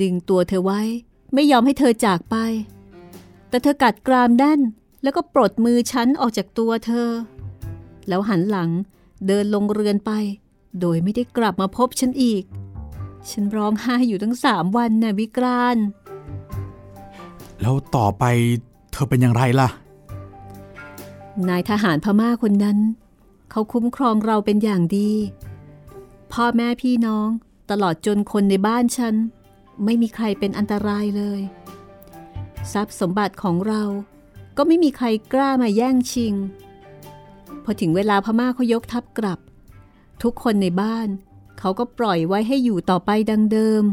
[0.00, 0.80] ดึงตัวเธอไว้
[1.34, 2.36] ไม่ยอมให้เธอจากไป
[3.48, 4.60] แต่เธอกัดกรามแน่น
[5.02, 7.10] แล้วก็ปลดมือฉันออกจากตัวเธอ
[8.08, 8.70] แล้วหันหลัง
[9.26, 10.12] เดินลงเรือนไป
[10.80, 12.42] โดยไม่ได้กลับมาพบฉันอีก
[13.30, 15.76] ฉันร้องไห้อยู่ทั้งสามวันน่ะวิกราน
[17.60, 18.24] แล้วต่อไป
[18.92, 19.68] เธอเป็นอย่างไรล่ะ
[21.48, 22.78] นายทหารพม่าคนนั้น
[23.50, 25.10] เขาคุ้มครองเราเป็นอย่างดี
[26.32, 27.28] พ่อแม่พี่น้อง
[27.70, 29.14] ตลอดจนคนในบ้านฉัน
[29.84, 31.40] ไม่มีใครเป็นอันตรายเลย
[32.72, 33.82] ทรัพย์สมบัติของเรา
[34.56, 36.34] ก็ไม่มีใครกล้ามาแย่งชิง
[37.64, 39.38] พอถึงเวลาพม่าเขายกทัพกลับ
[40.22, 41.08] ทุกคนในบ้าน
[41.58, 43.84] เขาก็ปล่อยไว้ให้อยู่ต่อไปดังเดิม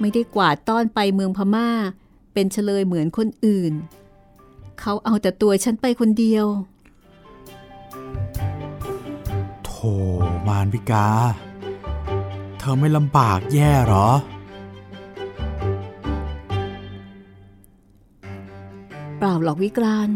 [0.00, 1.70] ไม่ได้กวาดต้อนไปเมืองพม่า
[2.32, 3.72] เป็นเฉลยเหมือนคนอื่น
[4.80, 6.46] เขาเอาแต่ตัวฉันไปคนเดียว
[9.64, 9.70] โธ
[10.46, 11.06] มารวิกา
[12.64, 14.08] ธอไม่ลำบากแย่เหรอ
[19.18, 20.08] เปล่าหรอกวิกราน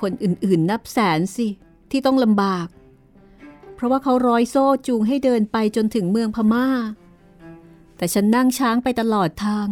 [0.00, 1.46] คนอื่นๆนับแสนสิ
[1.90, 2.66] ที่ต้องลำบาก
[3.74, 6.66] เพราะว่าเขาร้อยโซ่จูงให้เดินไปจนถึงเมืองพม่า
[7.96, 9.66] แต่ฉันนั่งช้างไปตลอดทาง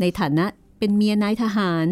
[0.00, 0.46] ในฐานะ
[0.78, 1.86] เป็นเมียนายทหาร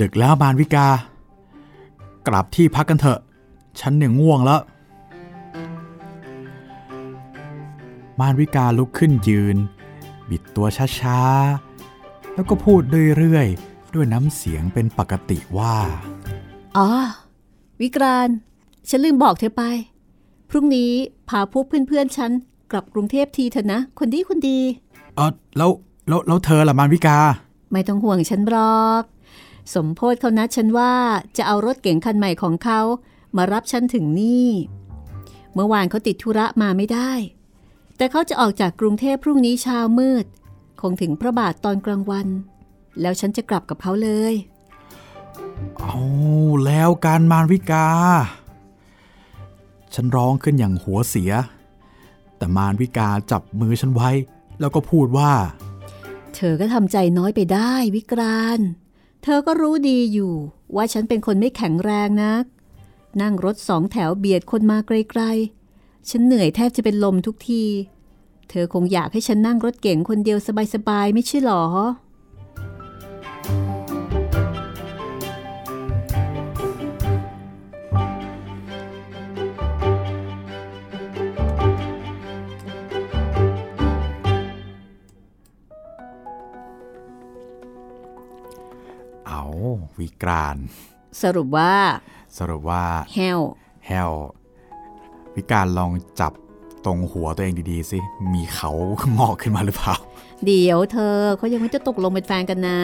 [0.00, 0.88] ดึกแล้วมารวิกา
[2.26, 3.20] กลับที่พักกันเถอะ
[3.80, 4.60] ฉันเนี่ยง่วงแล้ว
[8.20, 9.56] มารวิกาลุกขึ้นยืน
[10.30, 10.66] บิดตัว
[11.00, 12.80] ช้าๆ แล้วก็พูด
[13.18, 15.76] เรื่อยๆ ด้วยน้ำเสียงเป็นปกติว่า
[16.76, 16.88] อ๋อ
[17.80, 18.28] วิกราน
[18.88, 19.62] ฉันลืมบอกเธอไป
[20.50, 20.92] พรุ่งนี้
[21.28, 22.30] พาพวกเพื่อนๆฉัน
[22.70, 24.60] กลับกรุงเทพทีเถอะนะ คนดีคนดี
[25.16, 25.70] เออแล้ว
[26.08, 27.18] แล้วแล้วเธอล่ะมารวิกา
[27.72, 29.02] ไม่ต้องห่วงฉันหรอก
[29.74, 30.92] สมโพธเขานัดฉันว่า
[31.36, 32.80] จะเอารถเก๋งคันใหม่ของเขา
[33.36, 34.48] มารับฉันถึงนี่
[35.54, 37.10] เมื่อวานเขาติดธุระมาไม่ได้
[37.98, 40.24] แต่เขาจะออกจากกรุงเทพพรุ่งนี้เช้ามืด
[40.80, 42.28] คงถึงพระบาทตอนกลางวัน
[43.00, 44.34] แล้วฉันจะกลับกับเขาเลย
[45.78, 45.98] เอา
[46.64, 47.86] แล้วการมารวิกา
[49.94, 51.32] ฉันร้องขึ้นอย่างหัวเสีย
[52.36, 54.10] แต่มารวิกาจับมือฉันไว้
[54.60, 55.32] แล้วก็พูดว่า
[56.34, 58.60] เธอก็ทำใจน้อยไปได้วิกราน
[59.22, 60.34] เธอก็รู้ดีอยู่
[60.76, 62.44] ว่าฉันเป็นคนไม่แข็งแรงนัก
[63.20, 65.57] นั่งรถสองแถวเบียดคนมาไกลๆ
[66.12, 67.62] ฉันเหนื่อยแทบจะเป็นลมทุกที
[68.50, 70.38] เธอคงอยากให้ฉันนั่งรถเก๋งคนเดียว
[70.74, 71.64] สบายๆไม่ใช่หรอ
[89.26, 89.42] เอา
[89.98, 90.56] วิกราน
[91.22, 91.72] สรุปว่า
[92.38, 93.40] สรุปว่า แฮว
[93.86, 94.10] แฮว
[95.38, 96.32] วิการลองจับ
[96.84, 97.98] ตรงหัวตัวเองดี ๆ สิ
[98.34, 98.70] มีเขา
[99.18, 99.96] งอกขึ้นมาหรือเปล่า
[100.46, 102.80] เดี๋ยวเธอเขายังไม่จะตกลงเป็นแฟนกันนะ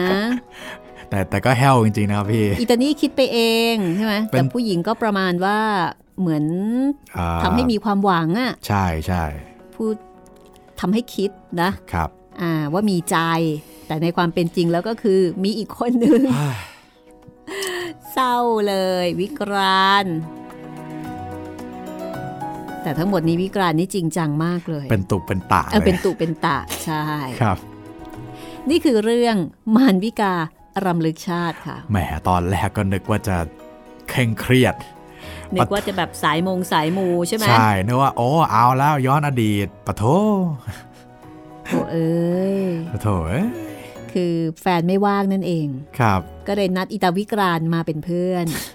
[1.09, 3.39] แต่แต่ก็แฮวจริง ๆ นะครับพี่อีตานี่คิดไปเอ
[3.73, 5.59] งใช่ไหมเป็นแต่ผู้หญิงก็ประมาณว่า
[6.19, 6.45] เหมือน
[7.17, 9.23] อ่าทำให้มีความหวังอะใช่ใช่
[9.75, 9.95] พูด
[10.79, 12.09] ทำให้คิดนะครับ
[12.41, 13.17] อ่าว่ามีใจ
[13.87, 16.21] แต่ในความเป็นจริงแล้วก็คือมีอีกคนหนึ่ง
[18.13, 18.37] เศร้า
[18.67, 20.05] เลยวิกราน
[22.85, 27.03] แต่ทั้งหมดนี้วิกรานนี่จริงจังมากเลย เป็นตุเป็นตาเออเป็นลยตุเป็นตะใช่
[27.41, 27.57] ครับ
[28.69, 29.35] นี่คือเรื่อง
[29.75, 30.33] มารวิกา
[30.85, 33.37] รำลึกชาติค่ะแหมตอนแรกก็นึกว่าจะ
[34.09, 34.75] เคร่งเครียด
[35.55, 40.03] นึกว่าจะแบบสายมงสายมูใช่ไหมใช่นึกว่าโอ้เอาแล้วย้อนอดีตปะโถ
[41.67, 42.57] โอ้เอ้ย
[42.91, 43.47] ปะโถเอ้ย
[44.13, 45.67] คือแฟนไม่ว่างนั่นเอง
[45.99, 48.45] ครับ ก็เลยนัดอิตาวิกรานมาเป็นเพื่อน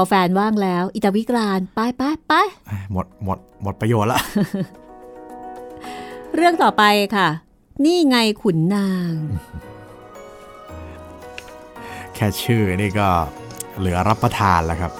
[0.00, 2.32] อแฟนว่างแล้ว อิตาวิกรานไปไปไป
[2.92, 4.20] หมดหมดหมดประโยชน์ละ
[6.34, 6.82] เรื่องต่อไป
[7.16, 7.28] ค่ะ
[7.84, 9.12] นี่ไงขุนนาง
[12.14, 13.08] แค่ชื่อนี่ก็
[13.78, 14.92] เหลือรับประทานแล้วครับ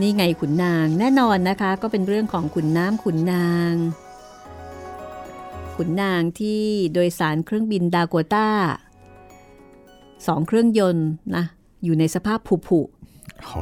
[0.00, 3.74] นี่ไงขุนนางแน่นอนนะคะ ก็เป็นเรื่องของขุนน้ำขุนนาง
[5.76, 6.62] ขุนนางที่
[6.94, 8.48] โดยสารเครื่องบินดาโกต้า
[10.26, 11.44] สองเครื่องยนต์นะ
[11.84, 12.80] อยู่ในสภาพผุผุ
[13.44, 13.60] โอ้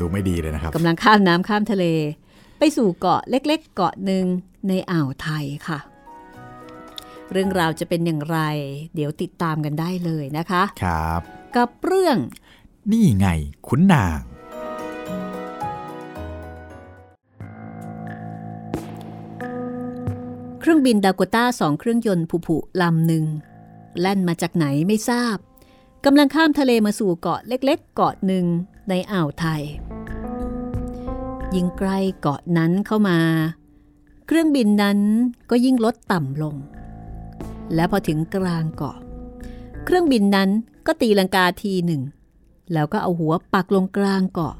[0.00, 1.84] ดูไม่ดีเลยนะครับกำลังข้ามน้ำข้ามทะเล
[2.58, 4.24] ไปสู่เกาะเล็ก ๆ เกาะหนึ่ง
[4.68, 5.78] ในอ่าวไทยค่ะ
[7.32, 8.38] เรื่องราวจะเป็นอย่างไร
[8.94, 11.20] เดี๋ยวติดตามกันได้เลยนะคะครับ
[11.56, 12.16] กับเรื่อง
[12.92, 13.26] นี่ไง
[13.66, 14.20] ขุนนาง
[20.60, 23.24] เครื่องบินดาโกต้าสองเครื่องยนต์ผุๆลำหนึ่ง
[24.00, 25.36] แล่นมาจากไหนไม่ทราบ
[26.04, 28.46] กำลังข้ามทะเลมาสู่เกาะเล็ก ๆ เกาะหนึ่ง
[28.88, 29.62] ในอ่าวไทย
[31.54, 33.18] ยิ่งใกล้เกาะนั้นเข้ามา
[34.26, 34.98] เครื่องบินนั้น
[35.50, 36.56] ก็ยิ่งลดต่ำลง
[37.74, 38.98] และพอถึงกลางเกาะ
[39.84, 40.50] เครื่องบินนั้น
[40.86, 42.02] ก็ตีลังกาทีหนึ่ง
[42.72, 44.56] แล้วก็เอาหัวปักลงกลางเกาะ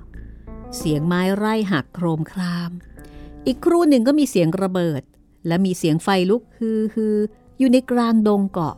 [0.77, 2.70] เสียงไม้ไร่หักโครมคราม
[3.47, 5.03] อีกครู่หนึ่งก็มีเสียงระเบิด
[5.47, 7.16] และมีเสียงไฟลุกฮือฮือ
[7.59, 8.77] อยู่ในกลางดงเกาะ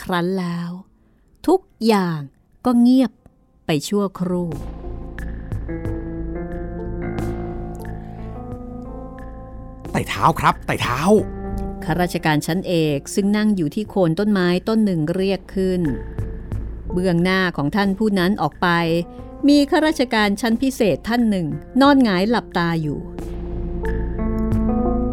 [0.00, 0.70] ครั้นแล้ว
[1.46, 2.20] ทุกอย่าง
[2.64, 3.12] ก็เงียบ
[3.66, 4.48] ไปชั่วครู่
[9.92, 11.00] ไต่เท้าครับ ไต่เท้า
[11.84, 15.80] ข้าราชการชั้นเอกซึ่งนั่งอยู่ที่โคนต้นไม้ต้นหนึ่งเรียกขึ้น
[16.92, 18.68] เบื้องหน้าของท่านผู้นั้นออกไป
[19.48, 21.46] มีข้าราชการชั้นพิเศษท่านหนึ่ง
[21.80, 23.00] นอนหงายหลับตาอยู่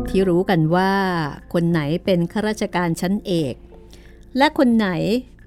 [0.08, 0.94] ที่รู้กันว่า
[1.54, 3.56] คนไหนเป็นข้าราชการชั้นเอก
[4.38, 4.88] และคนไหน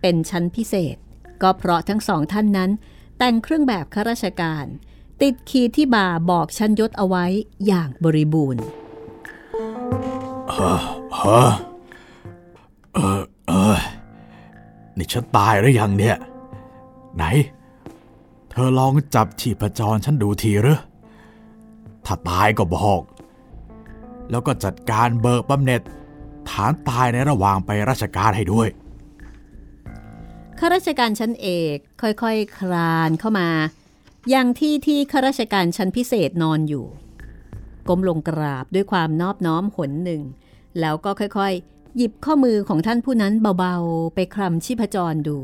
[0.00, 0.96] เป็นชั้นพิเศษ
[1.42, 2.70] ก็เพราะทั้งสองท่านนั้น
[3.18, 4.64] แต่งเครื่องแบบข้าราชการ
[5.22, 7.24] ติดขีดที่บ่าบอกชั้นยศเอาไว้
[7.66, 8.62] อย่างบริบูรณ์
[10.48, 10.80] เออ
[11.12, 11.50] เออ
[12.94, 13.78] เออเออ
[14.96, 16.16] นี่ฉันตายหรือยังเนี่ย
[17.16, 17.24] ไหน
[18.50, 20.80] เธอลองจับชีพจรฉันดูทีหรือ
[22.06, 23.02] ถ้าตายก็บอก
[24.30, 25.82] แล้วก็จัดการเบิกบำเหน็จ
[26.50, 28.68] ฐานตายในระหว่างไปราชการให้ด้วย
[30.64, 32.26] ข้าราชการชั้นเอกค่อยๆค
[32.58, 33.48] คลานเข้ามา
[34.34, 36.86] ยังที่ที่ข้าราชการชั้นพิเศษนอนอยู่
[37.88, 40.22] ก้มลงกราบด้วยความนอบน้อมหนหนึ่ง
[40.80, 45.38] แล้วก็ค่อยๆ หยิบข้อมือของท่านผู้นั้นเบาๆ ไปคลำชีพจรดู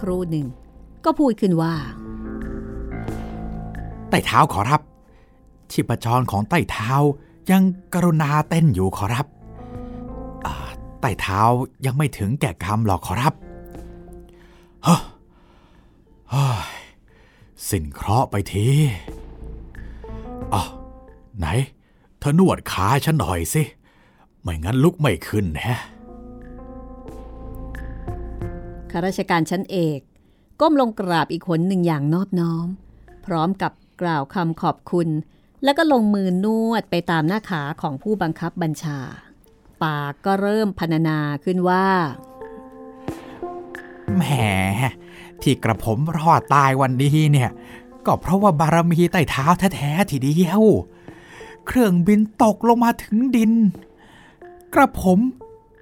[0.00, 0.46] ครูหนึ่ง
[1.04, 1.74] ก็พูดขึ้นว่า
[4.08, 4.80] ใต้เท้าขอรับ
[5.72, 6.92] ชีพจรของใต้เท้า
[7.50, 7.62] ยัง
[7.94, 9.26] กรุณาเต้นอยู่ขอรับ
[11.00, 11.40] ใต้เท้า
[11.86, 13.34] ยังไม่ถึงแก่กรรมหรอกขอรับ
[14.86, 14.96] ฮ้อ
[17.68, 18.68] สิ้นเคราะห์ไปที
[20.52, 20.62] อ๋อ
[21.38, 21.46] ไหน
[22.18, 23.62] เธอนวดขาฉันหน่อยสิ
[24.42, 25.80] ไม่งั้นลุกไม่ขึ้นแฮะ
[28.90, 30.00] ข้าราชการชั้นเอก
[30.60, 32.66] ก้มลงกราบอีกคนหนึ่งอย่างนอบน้อม
[33.26, 33.72] พร้อมกับ
[34.02, 35.08] กล่าวคำขอบคุณ
[35.64, 38.98] แล้วก็ลงมือนวดไปตามหน้าขาของผู้บังคับบัญชา
[39.82, 41.86] ปากก็เริ่มพรรณนาขึ้นว่า
[44.12, 44.22] แหม
[45.42, 47.50] ที่กระผมรอดตายวันนี้เนี่ย
[48.06, 50.62] ก็เพราะว่าบารมีใต้เท้าแท้ๆทีเดียว
[51.66, 53.52] เครื่องบินตกลงมาถึงดิน
[54.74, 55.18] กระผม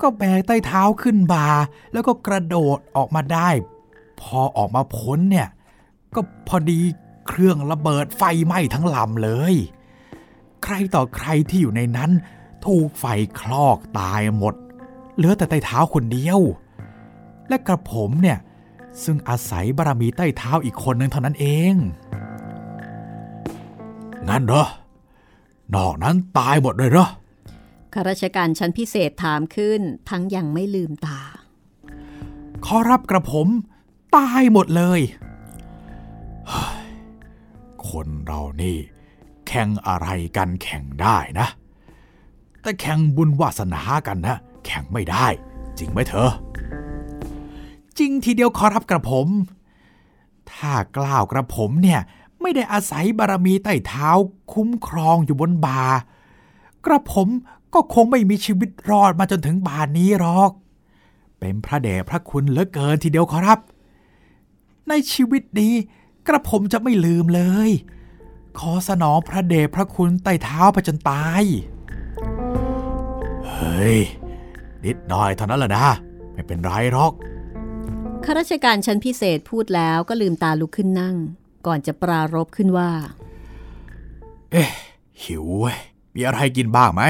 [0.01, 1.49] ก็แบกใต้เท้าขึ้นบา
[1.93, 3.49] แล้วก็กระโดดออกมาได้
[4.21, 5.49] พอออกมาพ้นเนี่ย
[6.15, 6.81] ก็พอดี
[7.29, 9.55] เครื่องระเบิดไฟไหม้ทั้งลำเลย
[10.63, 12.11] ใครต่อใครที่อยู่ในนั้น
[12.67, 13.05] ถูกไฟ
[13.41, 14.55] คลอกตายหมด
[15.17, 16.41] เหลือแต่ใต้เท้าคนเดียว
[17.49, 18.39] และกระผมเนี่ย
[19.05, 21.75] ซึ่งอาศัยบารมีใต้เท้าอีกคนนึงเท่านั้นเอง
[24.29, 24.65] งั้นเหรอ
[25.75, 27.09] นอกนั้นตายหมดเลยเหรอ
[27.93, 31.21] ข้าราชการชั้นพิเศษถามขึ้นทั้งยังไม่ลืมตา
[32.65, 33.49] ขอรับกระผม
[34.17, 35.01] ตายหมดเลย
[37.89, 38.77] คนเรานี่
[39.47, 41.49] แข่งอะไรกันแข่งได้นะ
[42.61, 44.37] แต่แข่งบุญวาสนากันนะ
[44.67, 45.27] แข่งไม่ได้
[45.79, 46.31] จริงไหมเธอ
[47.99, 49.29] จริงทีเดียวขอรับกระผม
[50.51, 52.01] ถ้ากล้าวกระผมเนี่ย
[52.41, 54.09] ไม่ได้อาศัยบารมีใต้เท้า
[54.53, 55.85] คุ้มครองอยู่บนบา
[56.85, 57.29] กระผม
[57.75, 60.51] ก็คงไม่มีชีวิตรอดมาจนถึงบาดนี้หรอก
[61.39, 63.59] เป็นพระเดชพระคุณเหลือเกินทีเดียวขอรับ
[64.89, 65.75] ในชีวิตนี้
[66.27, 67.71] กระผมจะไม่ลืมเลย
[68.59, 71.43] ขอสนองพระเดชพระคุณใต้เท้าไปจนตาย
[73.49, 73.99] เฮ้ย
[74.85, 75.87] นิดหน่อยเท่านั้นแหละนะ
[76.33, 77.13] ไม่เป็นไรหรอก
[78.27, 81.17] ข้าราชการชั้นพิเศษพูดแล้วก็ลืมตาลุกขึ้นนั่ง
[81.67, 82.91] ก่อนจะปรารบขึ้นว่า
[84.53, 84.71] เอ๊ะ
[85.23, 85.79] หิวเว้ย
[86.15, 87.03] มีอะไรกินบ้างไหม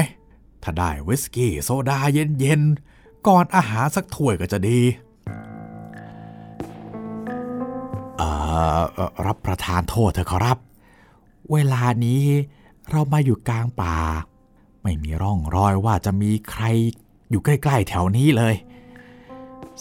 [0.63, 4.79] ถ้าได้วิสกี้โซดาเย็นๆ ก่อนอาหารสักถ้วยก็จะดี
[8.17, 8.29] เอ่
[8.77, 8.79] อ
[9.25, 10.57] รับประทานโทษเถอะครับ
[11.51, 12.23] เวลานี้
[12.91, 13.95] เรามาอยู่กลางป่า
[14.83, 16.63] ไม่มีร่องรอยว่าจะมีใคร
[17.29, 18.55] อยู่ใกล้ ๆ แถวนี้เลย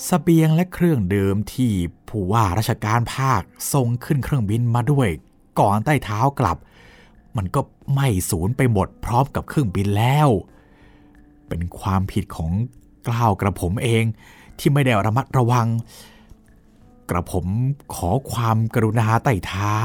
[0.09, 1.73] สเบียงและเครื่องดื่มที่
[2.09, 5.09] ผู้ว่าราชการภาคส่งขึ้นเครื่องบินมาด้วย
[5.61, 6.59] ก่อนใต้เท้ากลับ
[7.37, 7.61] มันก็
[7.95, 10.29] ไม่สูญไปหมดพร้อมกับเครื่องบินแล้ว
[11.49, 12.53] เป็นความผิดของ
[13.07, 14.05] กล้าวกระผมเอง
[14.59, 15.67] ที่ไม่ได้ระมัดระวัง
[17.11, 17.47] กระผม
[17.95, 19.79] ขอความกรุณาใต้เท้า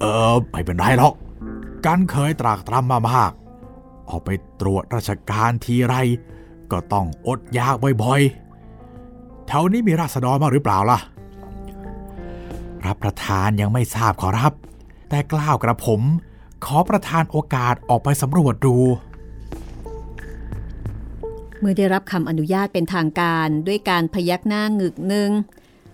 [0.00, 1.14] เออไม่เป็นไรหรอก
[1.86, 3.32] การเคยตรากตรำมามาก
[4.08, 5.94] ออกไปตรวจราชการทีไร
[6.72, 8.43] ก็ต้องอดยากบ่อยๆ
[9.46, 10.98] แถวนี้มีราษฎรมาหรือเปล่าล่ะ
[12.86, 14.52] รับประทานยังไม่ทราบขอรับ
[15.08, 16.00] แต่กล้าวกระผม
[16.64, 18.76] ขอประทานโอกาสออกไปสำรวจดู
[21.58, 25.30] เมื่อได้รับคำอนุญาตเป็นทางการด้วยการพยักหน้างึกหนึ่ง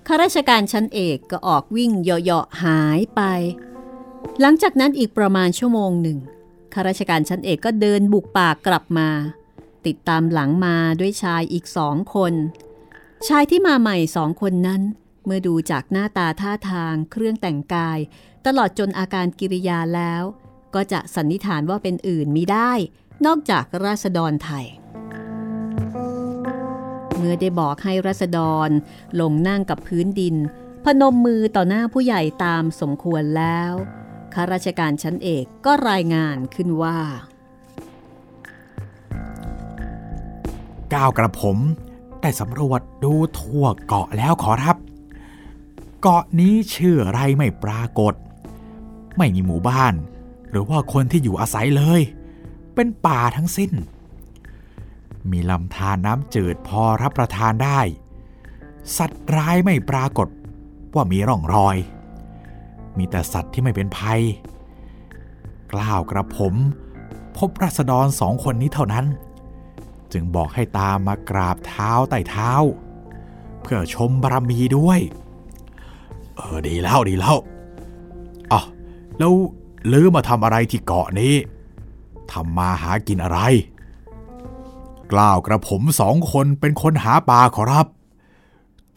[0.07, 3.23] ข้าราชการชั้นเอกก็ออกวิ่งเหาะๆหายไป
[4.41, 6.19] หลังจากนั้นอีกประมาณชั่วโมงหนึ่ง
[6.75, 9.09] ข้าราชการชั้นเอกก็เดินบุกป่ากกลับมา
[9.87, 12.33] ติดตามหลังมาด้วยชายอีกสองคน
[13.29, 14.83] ชายที่มาใหม่สองคนนั้น
[15.25, 17.99] เมื่อดูจากหน้าตาท่าทางเครื่องแต่งกาย
[18.47, 20.23] ตลอดจนอาการกิริยาแล้ว
[20.75, 22.73] ก็จะสันนิษฐานว่าเป็นอื่นมิได้
[23.27, 24.67] นอกจากราษฎรไทย
[27.17, 28.69] เมื่อได้บอกให้รัษฎร
[29.21, 30.37] ลงนั่งกับพื้นดิน
[30.85, 33.73] พนมมือต่อหน้าผู้ใหญ่ตามสมควรแล้ว
[34.35, 36.99] ข้าราชการชั้นเอกก็รายงานขึ้นว่า
[40.95, 41.59] ก้าวกระผม
[42.23, 44.77] ได้สำรวจดูทั่วเกาะแล้วขอรับ
[46.01, 48.15] เกาะนี้ชื่ออะไรไม่ปรากฏ
[49.19, 49.95] ไม่มีหมู่บ้าน
[50.51, 52.01] หรือว่าคนที่อยู่อาศัยเลย
[52.75, 53.73] เป็นป่าทั้งสิ้น
[55.31, 57.81] มีลำธารน้ำจืดพอรับประทานได้
[58.97, 60.29] สัตว์ร้ายไม่ปรากฏ
[60.95, 61.77] ว่ามีร่องรอย
[62.99, 64.21] มีแต่สัตว์ที่ไม่เป็นภัย
[65.73, 66.55] กล่าวกระผม
[67.39, 69.07] พบรัษฎรสองคนนี้เท่านั้น
[70.13, 72.53] จึงบอกให้ตามมากราบเท้าไต่เท้า
[73.63, 75.01] เพื่อชมบารมีด้วย
[76.37, 77.37] เออดีแล้วดีแล้ว
[78.53, 78.61] อะ
[79.19, 79.33] แล้ว
[79.93, 81.35] ลือมาทำอะไรที่เกาะนี้
[82.33, 83.41] ทำมาหากินอะไร
[85.13, 87.87] กล่าวกระผมสองคนเป็นคนหาปลาขอรับ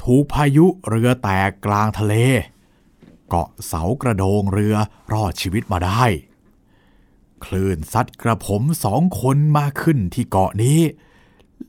[0.04, 2.16] ถูกพายุเรือแตกกลางทะเล
[3.30, 4.76] เกาะเสากระโดงเรือ
[5.14, 6.04] รอดชีวิตมาได้
[7.46, 10.80] คลื่นซัดกระผมสองคนมาขึ้นที่เกาะนี้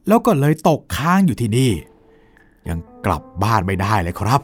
[0.09, 1.72] แล้วก็เลยตกค้างอยู่ที่นี่
[2.68, 4.40] ยังกลับบ้านไม่ได้เลยครับ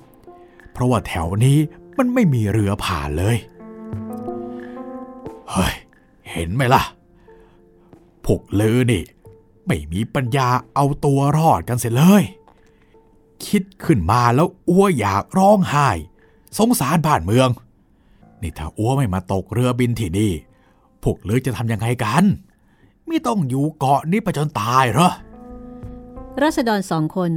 [0.73, 1.59] เพราะว่าแถวนี้
[1.99, 3.37] มันไม่มีเรือผ่านเลย
[5.51, 5.75] เฮ้ย
[6.31, 6.83] เห็นไหมล่ะ
[8.25, 9.03] พวกลือนี่
[9.67, 12.25] ไม่มีปัญญาเอาตัวรอดกันเสียเลย
[13.47, 15.89] คิดขึ้นมาแล้วอ้วอยากร้องไห้
[16.59, 17.49] สงสารบ้านเมือง
[18.43, 20.33] นี่ถ้าอ้วไม่มาตกเรือบินที่นี่
[21.03, 22.25] พวกลือจะทำยังไงกัน
[23.07, 25.11] ไม่ต้องอยู่เกาะนี้ไปจนตายเหรอ
[26.43, 27.33] รัษฎรสองคน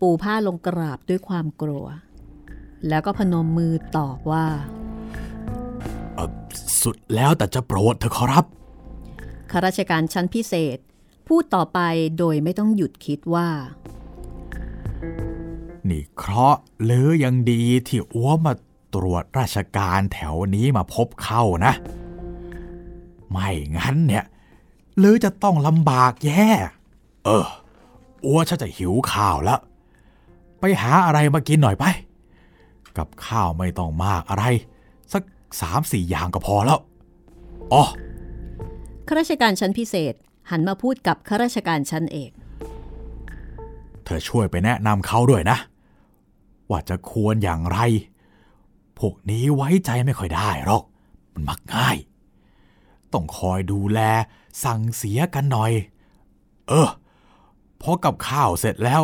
[0.00, 1.86] ปูผ้าลงกราบด้วยความกลัว
[2.88, 4.46] แล้วก็พนมมือตอบว่า
[6.14, 6.26] เอ่อ
[6.82, 8.44] สุดแล้วแต่จะโปรดเถอะขอรับ
[9.50, 10.78] ข้าราชการชั้นพิเศษ
[11.28, 11.80] พูดต่อไป
[12.18, 13.48] โดยไม่ต้องหยุดคิดว่า
[15.88, 18.52] นี่เคราะห์หรือยังดีที่อ้วมา
[18.94, 21.72] ตรวจราชการแถวนี้มาพบเข้านะ
[23.30, 24.24] ไม่งั้นเนี่ย
[24.98, 26.48] หรือจะต้องลำบากแย่
[27.24, 27.46] เออ
[28.26, 29.60] อ้วฉันจะหิวข้าวแล้ว
[30.60, 31.84] ไปหาอะไรมากินหน่อยไป
[32.96, 34.44] กับข้าวไม่ต้องมากอะไร
[35.12, 35.22] สัก
[35.60, 36.78] สามสี่อย่างก็พอแล้ว
[37.72, 37.84] อ๋อ
[39.06, 40.14] ข้าราชการชั้นพิเศษ
[40.50, 42.30] หันมาพูดกับข้าราชการชั้นเอก
[44.04, 45.58] เธอช่วยไปแนะนำเขาด้วยนะ
[46.70, 47.78] ว่าจะควรอย่างไร
[48.98, 50.82] พวกนี้ไว้ใจไม่ค่อยได้หรอก
[51.32, 51.96] มันมักง่าย
[53.12, 54.00] ต้องคอยดูแล
[54.64, 55.72] สั่งเสียกันหน่อย
[56.68, 56.88] เออ
[57.82, 59.02] พอกับข้าวเสร็จแล้ว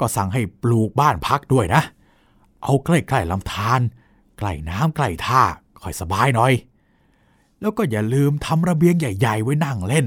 [0.00, 1.82] ก็สั่งให้ปลูกบ้านพักด้วยนะ
[2.62, 3.80] เอาใกล้ๆลำธาร
[4.38, 5.42] ใกล้น้ำใกล้ท่า
[5.82, 6.52] คอยสบายหน่อย
[7.60, 10.06] แล้วก็อย่าลืมทำระเบียงใหญ่ ๆ ไว้นั่งเล่น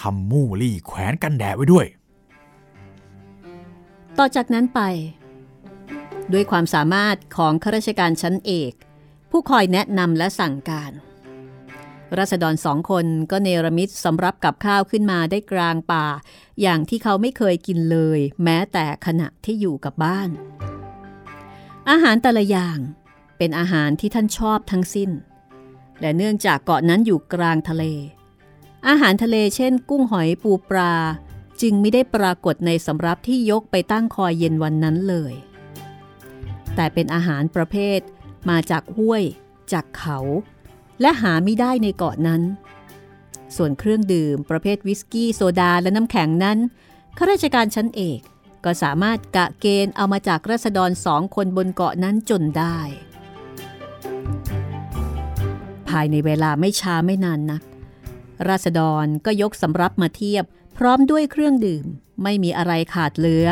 [0.00, 1.86] ทำมู่ลี่แขวนกันแดดไว้ด้วย
[4.18, 4.80] ต่อจากนั้นไป
[6.32, 8.72] ด้วยความสามารถของข้าราชการชั้นเอก
[9.30, 10.92] ผู้คอยแนะนำและสั่งการ
[12.18, 16.06] รัษฎรสองคนก็เนรมิตสำรับกับข้าวขึ้นมาได้กลางป่า
[16.62, 20.28] อย่างที่เขาไม่เคยกินเลย แม้แต่ขณะที่อยู่กับบ้าน
[21.90, 22.78] อาหารแต่ละอย่าง
[23.38, 25.10] เป็นอาหารที่ท่านชอบทั้งสิ้น
[26.00, 27.84] และเนื่องจากเกาะนั้นอยู่กลางทะเล
[28.88, 30.94] อาหารทะเลเช่น กุ้งหอยปูปลา
[31.60, 35.34] จึงไม่ได้ปรากฏในสำรับที่ยกไปตั้งคอยเย็นวันนั้นเลย
[36.74, 38.00] แต่เป็นอาหารประเภท
[38.48, 39.22] มาจากห้วย
[39.72, 40.18] จากเขา
[41.00, 42.42] และหาไม่ได้ในเกาะนั้น
[43.56, 46.58] ส่วนเครื่องดื่มประเภทวิสกี้โซดาและน้ำแข็งนั้น
[47.16, 48.20] ข้าราชการชั้นเอก
[48.64, 52.78] ก็สามารถกะเกณฑ์เอามาจากรัษฎรสองคนบนเกาะนั้นจนได้
[55.88, 57.62] ภายในเวลาไม่ช้าไม่นานนัก
[58.48, 60.44] ราษฎรก็ยกสำรับมาเทียบ
[60.76, 61.86] พร้อมด้วยเครื่องดื่ม
[62.22, 63.48] ไม่มีอะไรขาดเหลือ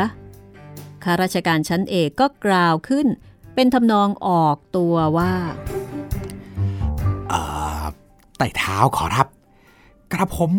[1.05, 3.07] ข้าราชการชั้นเอกก็กล่าวขึ้น
[3.55, 5.35] เป็นทำนองออกตัวว่า
[8.39, 9.27] ไต่เท้าขอรับ
[10.13, 10.53] กระผม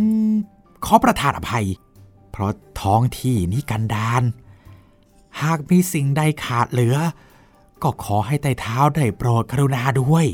[0.86, 1.68] ขอประทานอภัย
[2.32, 2.52] เพราะ
[2.82, 4.24] ท้องที่นี้กันดาน
[5.42, 6.98] หากมีสิ่งใดขาดเหลือ
[7.84, 10.26] ก็ขอให้ไต่เท้าได้โปรดกรุณาด้วย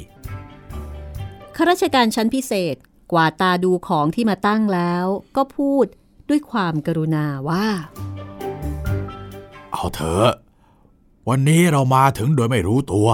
[1.55, 2.75] ข้าราชการชั้นพิเศษ
[3.11, 5.85] กวาดตาดูของที่มาตั้งแล้ว ก็พูด
[6.29, 7.65] ด้วยความกรุณาว่า
[9.71, 10.29] เอาเถอะ
[11.29, 13.07] วันนี้เรามาถึงโดยไม่รู้ตัว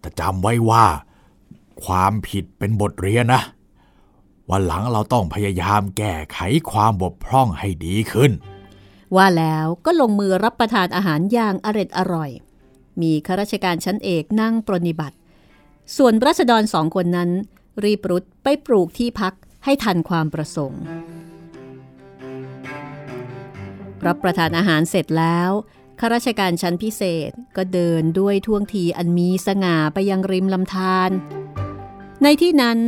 [0.00, 0.84] แต่จำไว้ว่า
[1.84, 3.42] ความผิดเป็นบทเรียนนะ
[4.50, 6.38] วันหลังเราต้องพยายามแก้ไข
[6.70, 8.32] ความบกพร่องให้ดีขึ้น
[9.16, 12.30] ว่าแล้วก็ลงมือรับประทานอาหารอย่างอร็ดอร่อย
[13.00, 15.16] มีข้าราชการชั้นเอกนั่งปรนิบัติ
[15.96, 17.30] ส่วนรัษฎรสองคนนั้น
[17.84, 20.82] รีบรุดไปปลูกที่พักให้ทันความประสงค์
[24.06, 25.50] รับประทานอาหารเสร็จแล้ว
[26.00, 31.10] ข้าราชการชั้นพิเศษก็เดินด้วยท่วงทีอันมีสง่าไปยังริมลำธาร
[32.22, 32.78] ในที่นั้น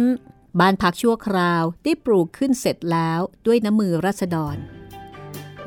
[0.60, 4.56] บ้านพักชั่วคราวได้ปลูกขึ้นเสร็จแล้วด้วยน้ำมือรัษฎร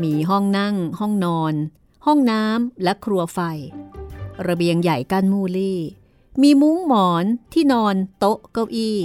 [0.04, 1.54] มีห้องนั่ง ห้องนอน
[2.06, 3.40] ห้องน้ำและครัวไฟ
[4.48, 5.80] ระเบียงใหญ่กั้นมูลี่
[6.42, 9.00] มีมุ้งหมอนที่นอนโต๊ะเก้าอี้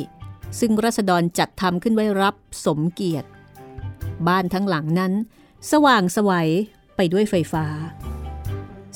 [0.61, 2.34] ซึ่งรัษฎรจัดทำขึ้นไว้รับ
[2.66, 3.28] สมเกียรติ
[4.28, 5.12] บ้านทั้งหลังนั้น
[5.70, 6.50] สว่างสวัย
[6.96, 7.66] ไปด้วยไฟฟ้า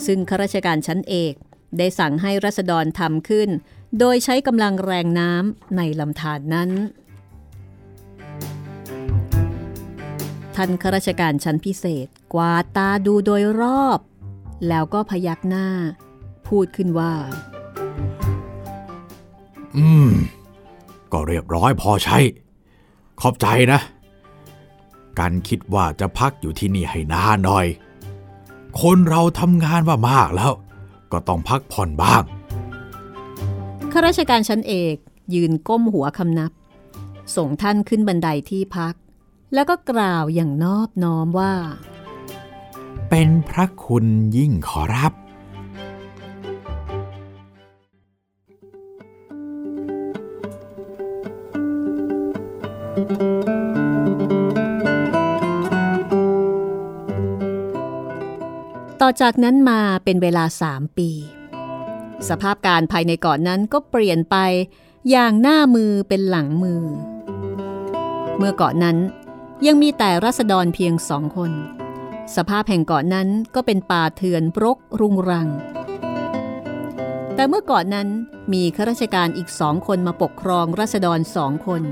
[0.07, 1.35] ซึ่งข้าราชการชั้นเอก
[1.79, 3.49] ได้สั่งให้รัษฎรทำขึ้น
[3.99, 6.71] โดยใช้กำลังแรงน้ำในลำธารนนั้น
[10.55, 13.99] ท่านข้าราชการชั้นพิเศษกวาดตาดูโดยรอบ
[14.69, 15.67] แล้วก็พยักหน้า
[16.49, 17.15] พูดขึ้นว่า
[19.77, 20.11] อืม
[21.13, 22.19] ก็เรียบร้อยพอใช้
[23.21, 23.81] ขอบใจนะ
[25.19, 27.67] การคิดว่าจะพักอยู่ที่นี่ให้นานหน่อย
[28.81, 30.53] คนเราทำงานมามากแล้ว
[31.13, 32.23] ก็ต้องพักผ่อนบ้าง
[33.93, 34.97] ข้าราชการชั้นเอก
[35.35, 36.53] ยืนก้มหัวคำนับ
[37.37, 38.95] ส่งท่านขึ้นบันไดที่พัก
[39.55, 41.55] แล้วก็กล่าวอย่างนอบน้อมว่า
[43.11, 44.05] เป็นพระคุณ
[44.37, 45.13] ยิ่งขอรับ
[59.01, 61.11] ต่อจากนั้นมาเป็นเวลาสามปี
[62.29, 64.37] สภาพการภายในเกาะนนั้นก็เปลี่ยนไป
[65.11, 66.83] อย่างหน้ามือเป็นหลังมือ
[68.39, 68.97] เมื่อเกาะนนั้น
[69.67, 71.53] ยังมีแต่รัษฎรเพียงสองคน
[72.37, 75.49] สภาพแห่งเกาะนั้นก็เป็นป่าเถื่อนรกรุงรัง
[77.35, 78.09] แต่เมื่อกาะนั้น
[78.53, 81.83] มีข้าราชการอีกสองคนมาปกครองรัษฎรสองคน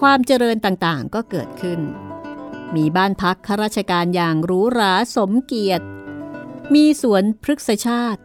[0.00, 1.80] ความเจริญต่างๆก็เกิดขึ้น
[2.74, 5.86] มีบ้านพักข้าราชการอย่างหรูหราสมเกียรติ
[6.74, 8.20] มีสวนพฤกษชาติ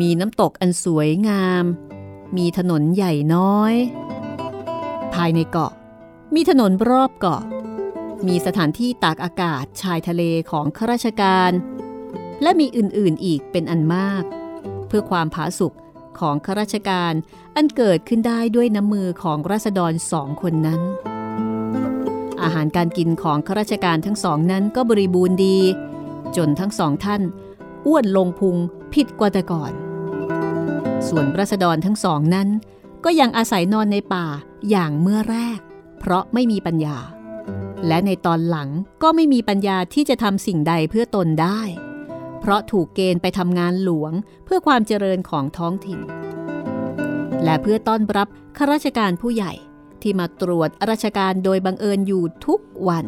[0.00, 1.64] มีน้ำตกอันสวยงาม
[2.36, 3.74] มีถนนใหญ่น้อย
[5.14, 5.72] ภายในเกาะ
[6.34, 7.42] มีถนนรอบเกาะ
[8.26, 11.52] มีสถานที่ตากอากาศชายทะเลของข้าราชการ
[12.42, 14.22] และมีอื่นๆอีกเป็นอันมาก
[14.88, 15.72] เพื่อความผาสุก
[16.18, 17.12] ของข้าราชการ
[17.56, 20.80] อันเกิดขึ้นได้ด้วยน้ำมือของราษฎรสองคนนั้น
[22.42, 25.58] อาหารการกินของข้าราชการทั้งสองนั้นก็บริบูรณ์ดี
[26.36, 27.22] จนทั้งสองท่าน
[27.86, 28.56] อ้วนลงพุง
[28.94, 29.72] ผิดกว่าแต่ก่อน
[31.08, 32.48] ส่วนรัษฎรทั้งสองนั้น
[33.04, 34.26] ก็ยังอาศัยนอนในป่า
[34.70, 35.58] อย่างเมื่อแรก
[35.98, 36.96] เพราะไม่มีปัญญา
[37.86, 38.68] และในตอนหลัง
[39.02, 41.60] ก็ไม่มีปัญญาที่จะทำสิ่งใดเพื่อตนได้
[42.40, 44.12] เพราะถูกเกณฑ์ไปทำงานหลวง
[44.44, 46.00] เพื่อความเจริญของท้องถิ่น
[47.44, 49.52] และเพื่อต้อนรับข้าราชการผู้ใหญ่
[50.02, 53.06] ที่มาตรวจราชการโดยบังเอิญอยู่ทุกวัน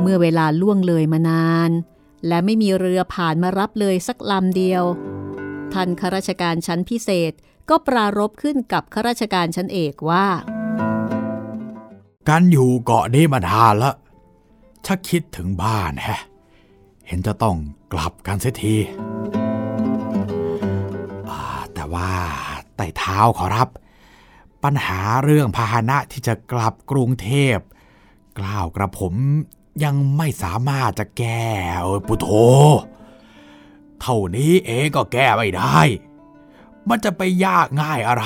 [0.00, 1.70] เมื่อเวลาล่วงเลยมานาน
[2.28, 4.84] และไม่มีเรือผ่านมารับเลยสักลำเดียว
[5.72, 7.32] ท่านข้าราชการชั้นพิเศษ
[7.70, 10.26] ก็ปรารบขึ้นกับข้าราชการชั้นเอกว่า
[12.28, 13.92] การอยู่เกาะนี้มานานละ
[14.86, 16.20] ชักคิดถึงบ้านแฮะ
[17.06, 17.56] เห็นจะต้อง
[17.92, 18.76] กลับกันเสียที
[21.74, 22.10] แต่ว่า
[22.76, 23.68] ไต่เท้าขอรับ
[24.64, 27.56] ปัญหาเรื่องพาหนะที่จะกลับกรุงเทพ
[28.38, 29.14] กล่าวกระผม
[29.84, 31.44] ยังไม่สามารถจะแก้
[31.80, 32.28] เออปุโธ
[34.00, 35.78] เท่านี้เองก็แก้ไม่ได้
[36.88, 38.24] มันจะไปยากง่ายอะไร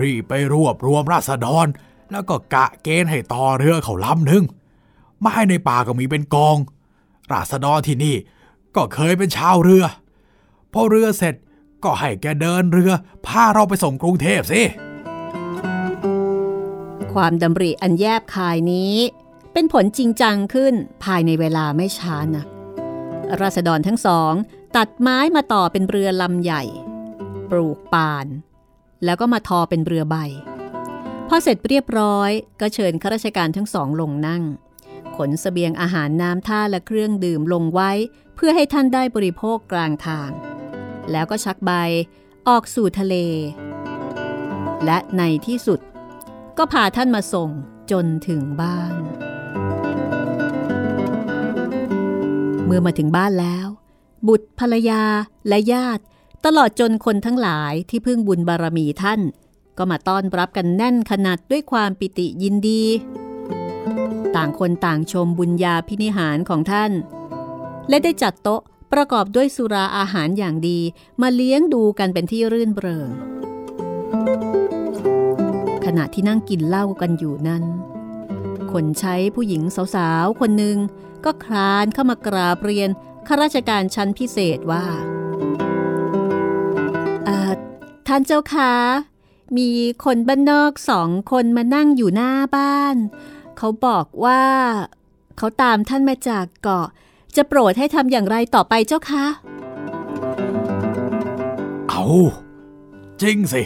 [0.00, 1.66] รีบไปรวบรวมราษฎร
[2.10, 4.44] แล้วก็กะเกณฑ์ให้ต่อเรือเขาลำหนึ่ง
[5.20, 6.56] ไม่ให้ในป่าก็มีเป็นกอง
[7.32, 8.16] ราษฎรที่นี่
[8.76, 9.84] ก็เคยเป็นชาวเรือ
[10.72, 11.34] พอเรือเสร็จ
[11.84, 12.92] ก็ให้แกเดินเรือ
[13.26, 14.62] พาเราไปส่งกรุงเทพสิ
[17.12, 18.94] ความดำริอันแยบคายนี้
[19.58, 22.46] เป็นผลจริงจังขึ้นภายในเวลาไม่ช้านัก
[23.40, 24.32] ราษฎรทั้งสอง
[24.76, 26.62] ตัดไม้มาต่อเป็นเรือลำใหญ่
[27.50, 28.26] ปลูกป่าน
[29.04, 30.16] แล้วก็มาทอเป็นเรือใบ
[31.28, 32.30] พอเสร็จเรียบร้อย
[32.60, 34.42] ก็เชิญข้าราชการทั้งสองลงนั่ง
[35.16, 37.90] ขนสเสบียงอาหารน้ำท่าและเครื่องดื่มลงไว้
[38.36, 40.30] เพื่อให้ท่านได้บริโภคกลางทาง
[41.10, 41.70] แล้วก็ชักใบ
[42.48, 43.14] ออกสู่ทะเล
[44.84, 45.80] และในที่สุด
[46.58, 47.50] ก็พาท่านมาส่ง
[47.90, 48.94] จนถึงบ้าน
[52.66, 53.66] เมื่อมาถึงบ้านแล้ว
[54.28, 55.02] บุตรภรรยา
[55.48, 56.02] และญาติ
[56.44, 59.20] ตลอดจนคนทั้งหลายที่พึ่งบุญบารมีท่าน
[59.78, 62.82] ก็มาต้อนรับกันแน่นขนาดด้วยความปิติยินดี
[64.36, 66.92] ต่างคนต่างชมบุญญาพินิหารของท่าน
[67.88, 68.60] และได้จัดโต๊ะ
[68.92, 70.78] ประกอบด้วยสุราอาหารอย่างดี
[71.22, 73.08] มาเลี้ยงดูกันเป็นที่รื่นเริง
[75.84, 77.64] ขณะที่นั่งกินเหล้ากันอยู่นั้น
[78.70, 79.62] คคนใช้ผู้หญิง
[79.94, 80.76] สาวๆ คนหนึ่ง
[81.26, 82.90] ก็คลานเข้ามากราบเรียน
[83.26, 84.84] ข้าราชการชั้นพิเศษว่า
[88.06, 88.72] ท่านเจ้าคะ
[89.56, 89.68] มี
[90.04, 92.96] คนบ้านนอกสองคนมานั่งอยู่หน้าบ้าน
[93.56, 94.42] เขาบอกว่า
[95.38, 96.86] เขาตามท่านมาจากเกาะ
[97.36, 99.24] จะโปรดให้ทำอย่างไรต่อไปเจ้าคะ
[101.88, 102.04] เอา
[103.22, 103.62] จริงสิ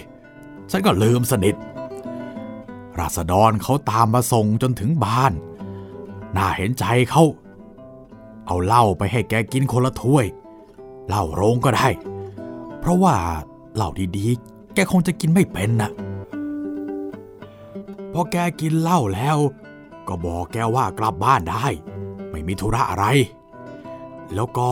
[0.71, 1.55] ฉันก็ลืมสนิท
[2.99, 5.33] ราษฎรเขาตามมาส่งจนถึงบ้าน
[6.37, 7.23] น่าเห็นใจเขา
[8.51, 10.27] เอาเหล้าไปให้แกกินคนละถ้วย
[11.09, 11.89] เหล้าโรงก็ได้
[12.81, 13.15] เพราะว่า
[13.75, 15.91] เหล้าดีๆ แกคงจะกินไม่เป็นนะ
[18.13, 19.39] พอแกกินเหล้าแล้ว
[20.09, 21.67] ก็บอกแกว่ากลับบ้านได้
[22.31, 23.07] ไม่มีธุระอะไร
[24.35, 24.71] แล้วก็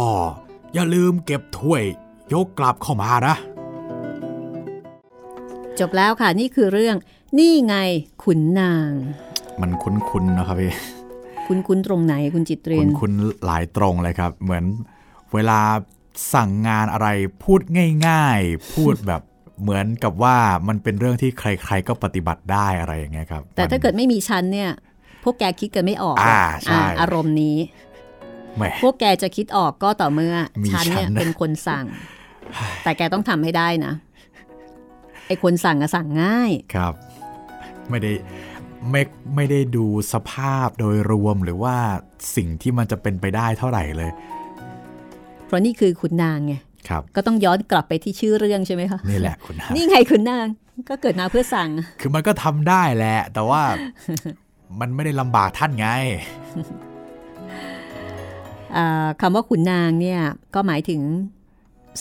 [0.72, 1.82] อย่าลืมเก็บถ้วย
[2.32, 3.34] ยกกลับเข้ามานะ
[5.78, 6.96] จบแล้วค่ะนี่คือเรื่อง
[7.38, 7.76] นี่ไง
[8.22, 8.90] ขุนนาง
[9.60, 10.72] มันคุ้นๆนะครับพี่
[11.48, 14.64] คุ้นๆตรงไหนคุณจิตเรียนคุ้นๆหลายตรงเลยครับ เหมือน
[15.34, 15.60] เวลา
[16.34, 17.08] สั่งงานอะไร
[17.44, 17.60] พูด
[18.06, 19.22] ง่าย ๆ พูดแบบ
[19.62, 20.36] เหมือนกับว่า
[20.68, 24.70] มันเป็นเรื่องที่ใคร ๆ ก็ปฏิบัติได้อะไรอย่างเงี้ยครับ แต่ถ้าเกิดไม่มีชั้นเนี่ย
[25.24, 27.56] พวกแกคิดกันไม่ออกอ่าใช่อารมณ์นี้
[28.56, 31.84] แหมพวกแกจะคิดออกก็ต่อเมื่อมีฉันเนี่ยฉันนะเป็นคนสั่ง
[32.84, 33.92] แต่แกต้องทำให้ได้นะ
[35.26, 36.94] ไอคนสั่งอะสั่งง่ายครับ
[37.90, 38.12] ไม่ได้
[38.90, 39.02] ไม่
[39.34, 41.76] ไม่ได้ดูสภาพโดยรวมหรือว่า
[42.36, 44.10] สิ่งที่มันจะเป็นไปได้เท่าไหร่เลย
[45.46, 46.54] เพราะนี่คือขุนนางไง
[46.88, 50.46] ครับก็ต้องย้อนกลับไปที่ชื่อเรื่องใช่ไหมคะนี่แหละคุณฮะนี่ไงขุนนาง
[50.88, 51.70] ก็เกิดมาเพื่อสั่ง
[52.00, 53.62] คือมันก็ทำได้แหละ แต่ว่า
[54.80, 55.88] มันไม่ได้ลำบากท่านไง
[58.76, 60.20] อ่าคำว่าขุนนางเนี่ย
[60.54, 61.00] ก็หมายถึง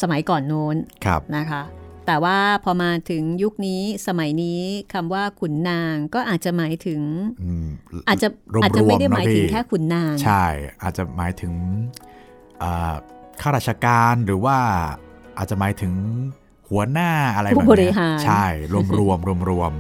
[0.01, 0.75] สมัยก่อนโน้น
[1.05, 1.61] ครับนะคะ
[2.07, 4.61] แต่ว่าพอมาถึงยุคนี้สมัยนี้
[4.93, 7.01] คำว่าขุนนางก็อาจจะหมายถึง
[7.43, 7.67] อืม
[8.07, 10.45] อาจจะรวมๆอาจจะไม่ได้นะหมายถึงพี่แค่ขุนนาง ใช่
[10.83, 11.53] อาจจะหมายถึง
[12.61, 12.93] อ่า
[13.41, 14.57] ข้าราชการหรือว่า
[15.37, 15.93] อาจจะหมายถึง
[16.69, 19.71] หัวหน้าอะไรแบบผู้บริเนี้ยหารใช่ รวมรวมรวมรวม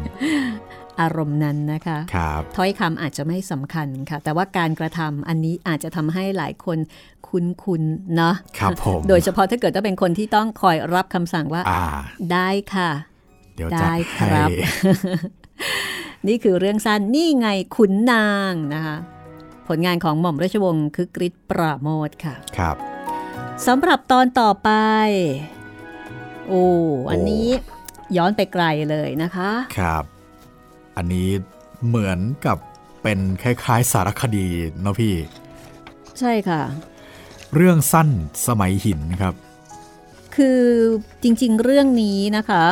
[1.01, 6.77] อารมณ์นั้นนะคะๆครับถ้อยคำอาจจะไม่สำคัญค่ะ แต่ว่าการกระทำอันนี้อาจจะทำให้หลายคน
[7.27, 11.83] คุ้นๆเนาะครับผมโดยเฉพาะถ้าเกิดต้องเป็นคนที่ต้องคอยรับคำสั่งว่าอ่า
[12.33, 12.91] ได้ค่ะ
[13.55, 14.49] เดี๋ยวได้จัดครัให้บ
[16.27, 18.97] นี่คือเรื่องสั้นนี่ไงขุนนางนะคะ
[19.67, 22.75] ผลงานของหม่อมราชวงศ์คือกริชปราโมทค่ะครับ
[23.67, 24.69] สำหรับตอนต่อไป
[26.47, 26.65] โอ้
[27.11, 27.47] อันนี้
[28.17, 30.03] ย้อนไปไกลเลยนะคะ ครับ
[30.97, 31.29] อันนี้
[31.87, 32.57] เหมือนกับ
[33.03, 34.47] เป็นคล้ายๆสารคดี
[34.81, 35.13] เนาะพี่
[36.19, 36.61] ใช่ค่ะ
[37.55, 38.09] เรื่องสั้น
[38.47, 39.33] สมัยหินครับ
[40.35, 40.61] คือ
[41.23, 42.63] จริงๆเรื่องนี้นะคะ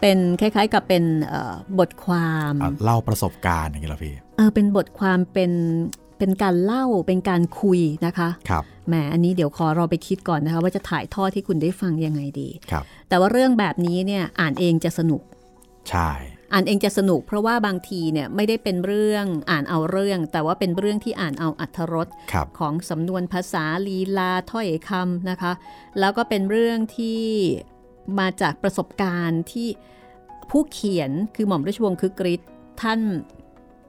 [0.00, 5.52] เป็นคล้ายๆกับเป็นเอ่อบทความอะเล่าประสบการณ์อย่างนี้เหรอพี่เออเป็นบทความเป็น
[6.18, 15.22] เป็นการเล่าเป็นการคุยนะคะครับแหมอันนี้เดี๋ยวขอเราไปคิดก่อนนะคะ ว่าจะถ่ายทอดให้คุณได้ฟังยังไงดีครับแต่ว่าเรื่องแบบนี้เนี่ยอ่านเองจะสนุก
[15.90, 16.10] ใช่
[16.52, 25.52] อ่านเองจะสนุกเพราะว่าบางทีเนี่ยไม่ได้เป็นเรื่องอ่านเอาเรื่อง แต่ว่าเป็นเรื่องที่อ่านเอาอัธรสครับของสำนวนภาษาลีลาถ้อยคำนะคะ
[25.98, 27.22] แล้วก็เป็นเรื่องที่
[28.18, 29.68] มาจากประสบการณ์ที่
[30.50, 32.50] ผู้เขียนคือหม่อมราชวงศ์คึกฤทธิ์
[32.82, 33.00] ท่าน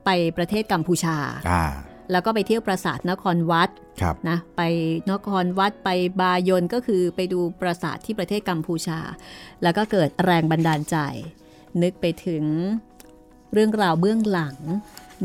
[0.05, 1.18] ไปประเทศกัมพูชา
[1.51, 1.66] อ่า
[2.12, 3.70] แล้วก็ไปเที่ยวปราสาทนครวัด
[4.01, 4.62] ครับนะไป
[5.12, 5.89] นครวัดไป
[6.22, 8.99] บายนก็คือไปดูปราสาทที่ประเทศกัมพูชา
[9.64, 10.97] แล้วก็เกิดแรงบันดาลใจ
[11.84, 12.45] นึกไปถึง
[13.53, 14.57] เรื่องราวเบื้องหลัง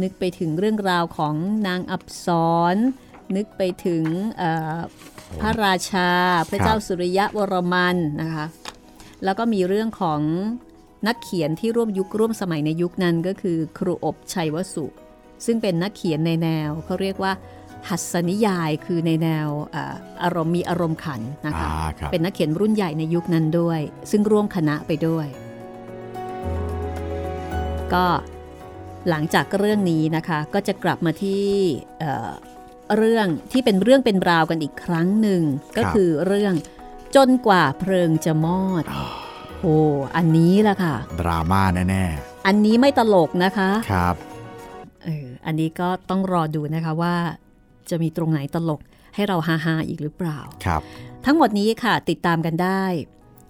[0.02, 1.34] นึกไปถึงเรื่องราวของ
[1.66, 2.26] นางอับส
[2.74, 2.76] ร
[3.36, 4.04] นึกไปถึง
[4.38, 4.76] เอ่อ
[5.40, 6.10] พระราชา
[6.48, 8.46] พระเจ้าสุริยะวรมันนะคะ
[9.24, 10.20] แล้วก็มีเรื่องของ
[11.06, 14.86] นักเขียนที่ร่วมยุคร่วมสมัยในยุคนั้นก็คือครูอบชัยวสุ
[15.46, 17.32] ซึ่งเป็นนักเขียนในแนวเขาเรียกว่า
[17.88, 23.80] หัสนิยายคือในแนวอ่าอารมณ์มีอารมณ์ขันนะคะอ่าครับเป็นนักเขียนรุ่นใหญ่ในยุคนั้นด้วย
[24.10, 25.26] ซึ่งร่วมคณะไปด้วย
[27.94, 28.04] ก็
[29.08, 31.44] หลังจากเรื่องนี้นะคะก็จะกลับมาที่
[31.98, 32.30] เอ่อ
[32.96, 35.42] เรื่องที่เป็นเรื่องเป็นราวกันอีกครั้งหนึ่ง
[35.76, 36.54] ก็คือเรื่อง
[37.16, 38.84] จนกว่าเพลิงจะมอด
[39.60, 39.76] โอ้
[40.16, 42.04] อันนี้แหละค่ะ ดราม่าแน่
[42.46, 44.16] อันนี้ไม่ตลกนะคะๆครับ
[45.04, 47.14] เอออันนี้ก็ต้องรอดูนะคะว่า
[47.90, 48.80] จะมีตรงไหนตลก
[49.14, 50.82] ให้เราฮาฮาๆอีกหรือเปล่าครับ
[51.24, 52.84] ทั้งหมดนี้ค่ะติดตามกันได้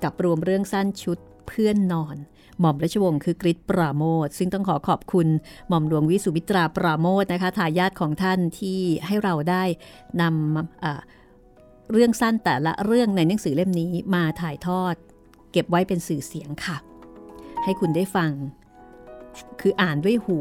[0.02, 1.18] กับรวมเรื่องสั้นชุด
[1.48, 2.16] เพื่อนนอน
[2.60, 5.28] หม่อมราชวงศ์คือกริชปราโมทซึ่งต้องขอขอบคุณ
[5.68, 9.64] หม่อมหลวงวิสุวิตราปราโมทนะคะทายาทของท่านที่ให้เราได้
[10.22, 11.00] นำอ่า
[11.92, 14.94] เรื่องสั้นแต่ละเรื่องในหนังสือเล่มนี้มาถ่ายทอด
[15.52, 16.76] เก็บไว้เป็นสื่อเสียงค่ะ
[17.64, 18.32] ให้คุณได้ฟัง
[19.60, 20.38] คืออ่านด้วยหู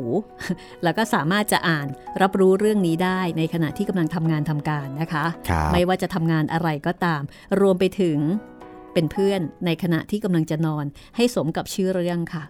[0.84, 1.88] แล้วก็สามารถจะอ่าน
[2.22, 7.22] รับรู้เรื่องนี้ได้ในขณะที่กำลังทำงานทำการนะคะครับไม่ว่าจะทำงานอะไรก็ตาม
[7.62, 8.18] รวมไปถึง
[8.96, 10.86] เป็นเพื่อนในขณะที่กำลังจะนอน
[11.16, 12.44] ให้สมกับชื่อเรื่องค่ะ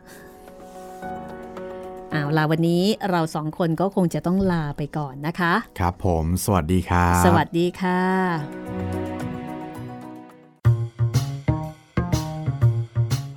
[2.11, 8.01] เอาล่ะวันนี้เราสองคนก็คงจะต้องลาไปก่อนนะคะ ครับผม สวัสดีครับสวัสดีค่ะ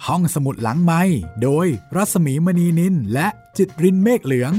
[0.07, 1.03] ห้องสมุดหลังไม้
[1.43, 4.53] โดยรัสมีมณีนินและจิตรินเมฆเหลือง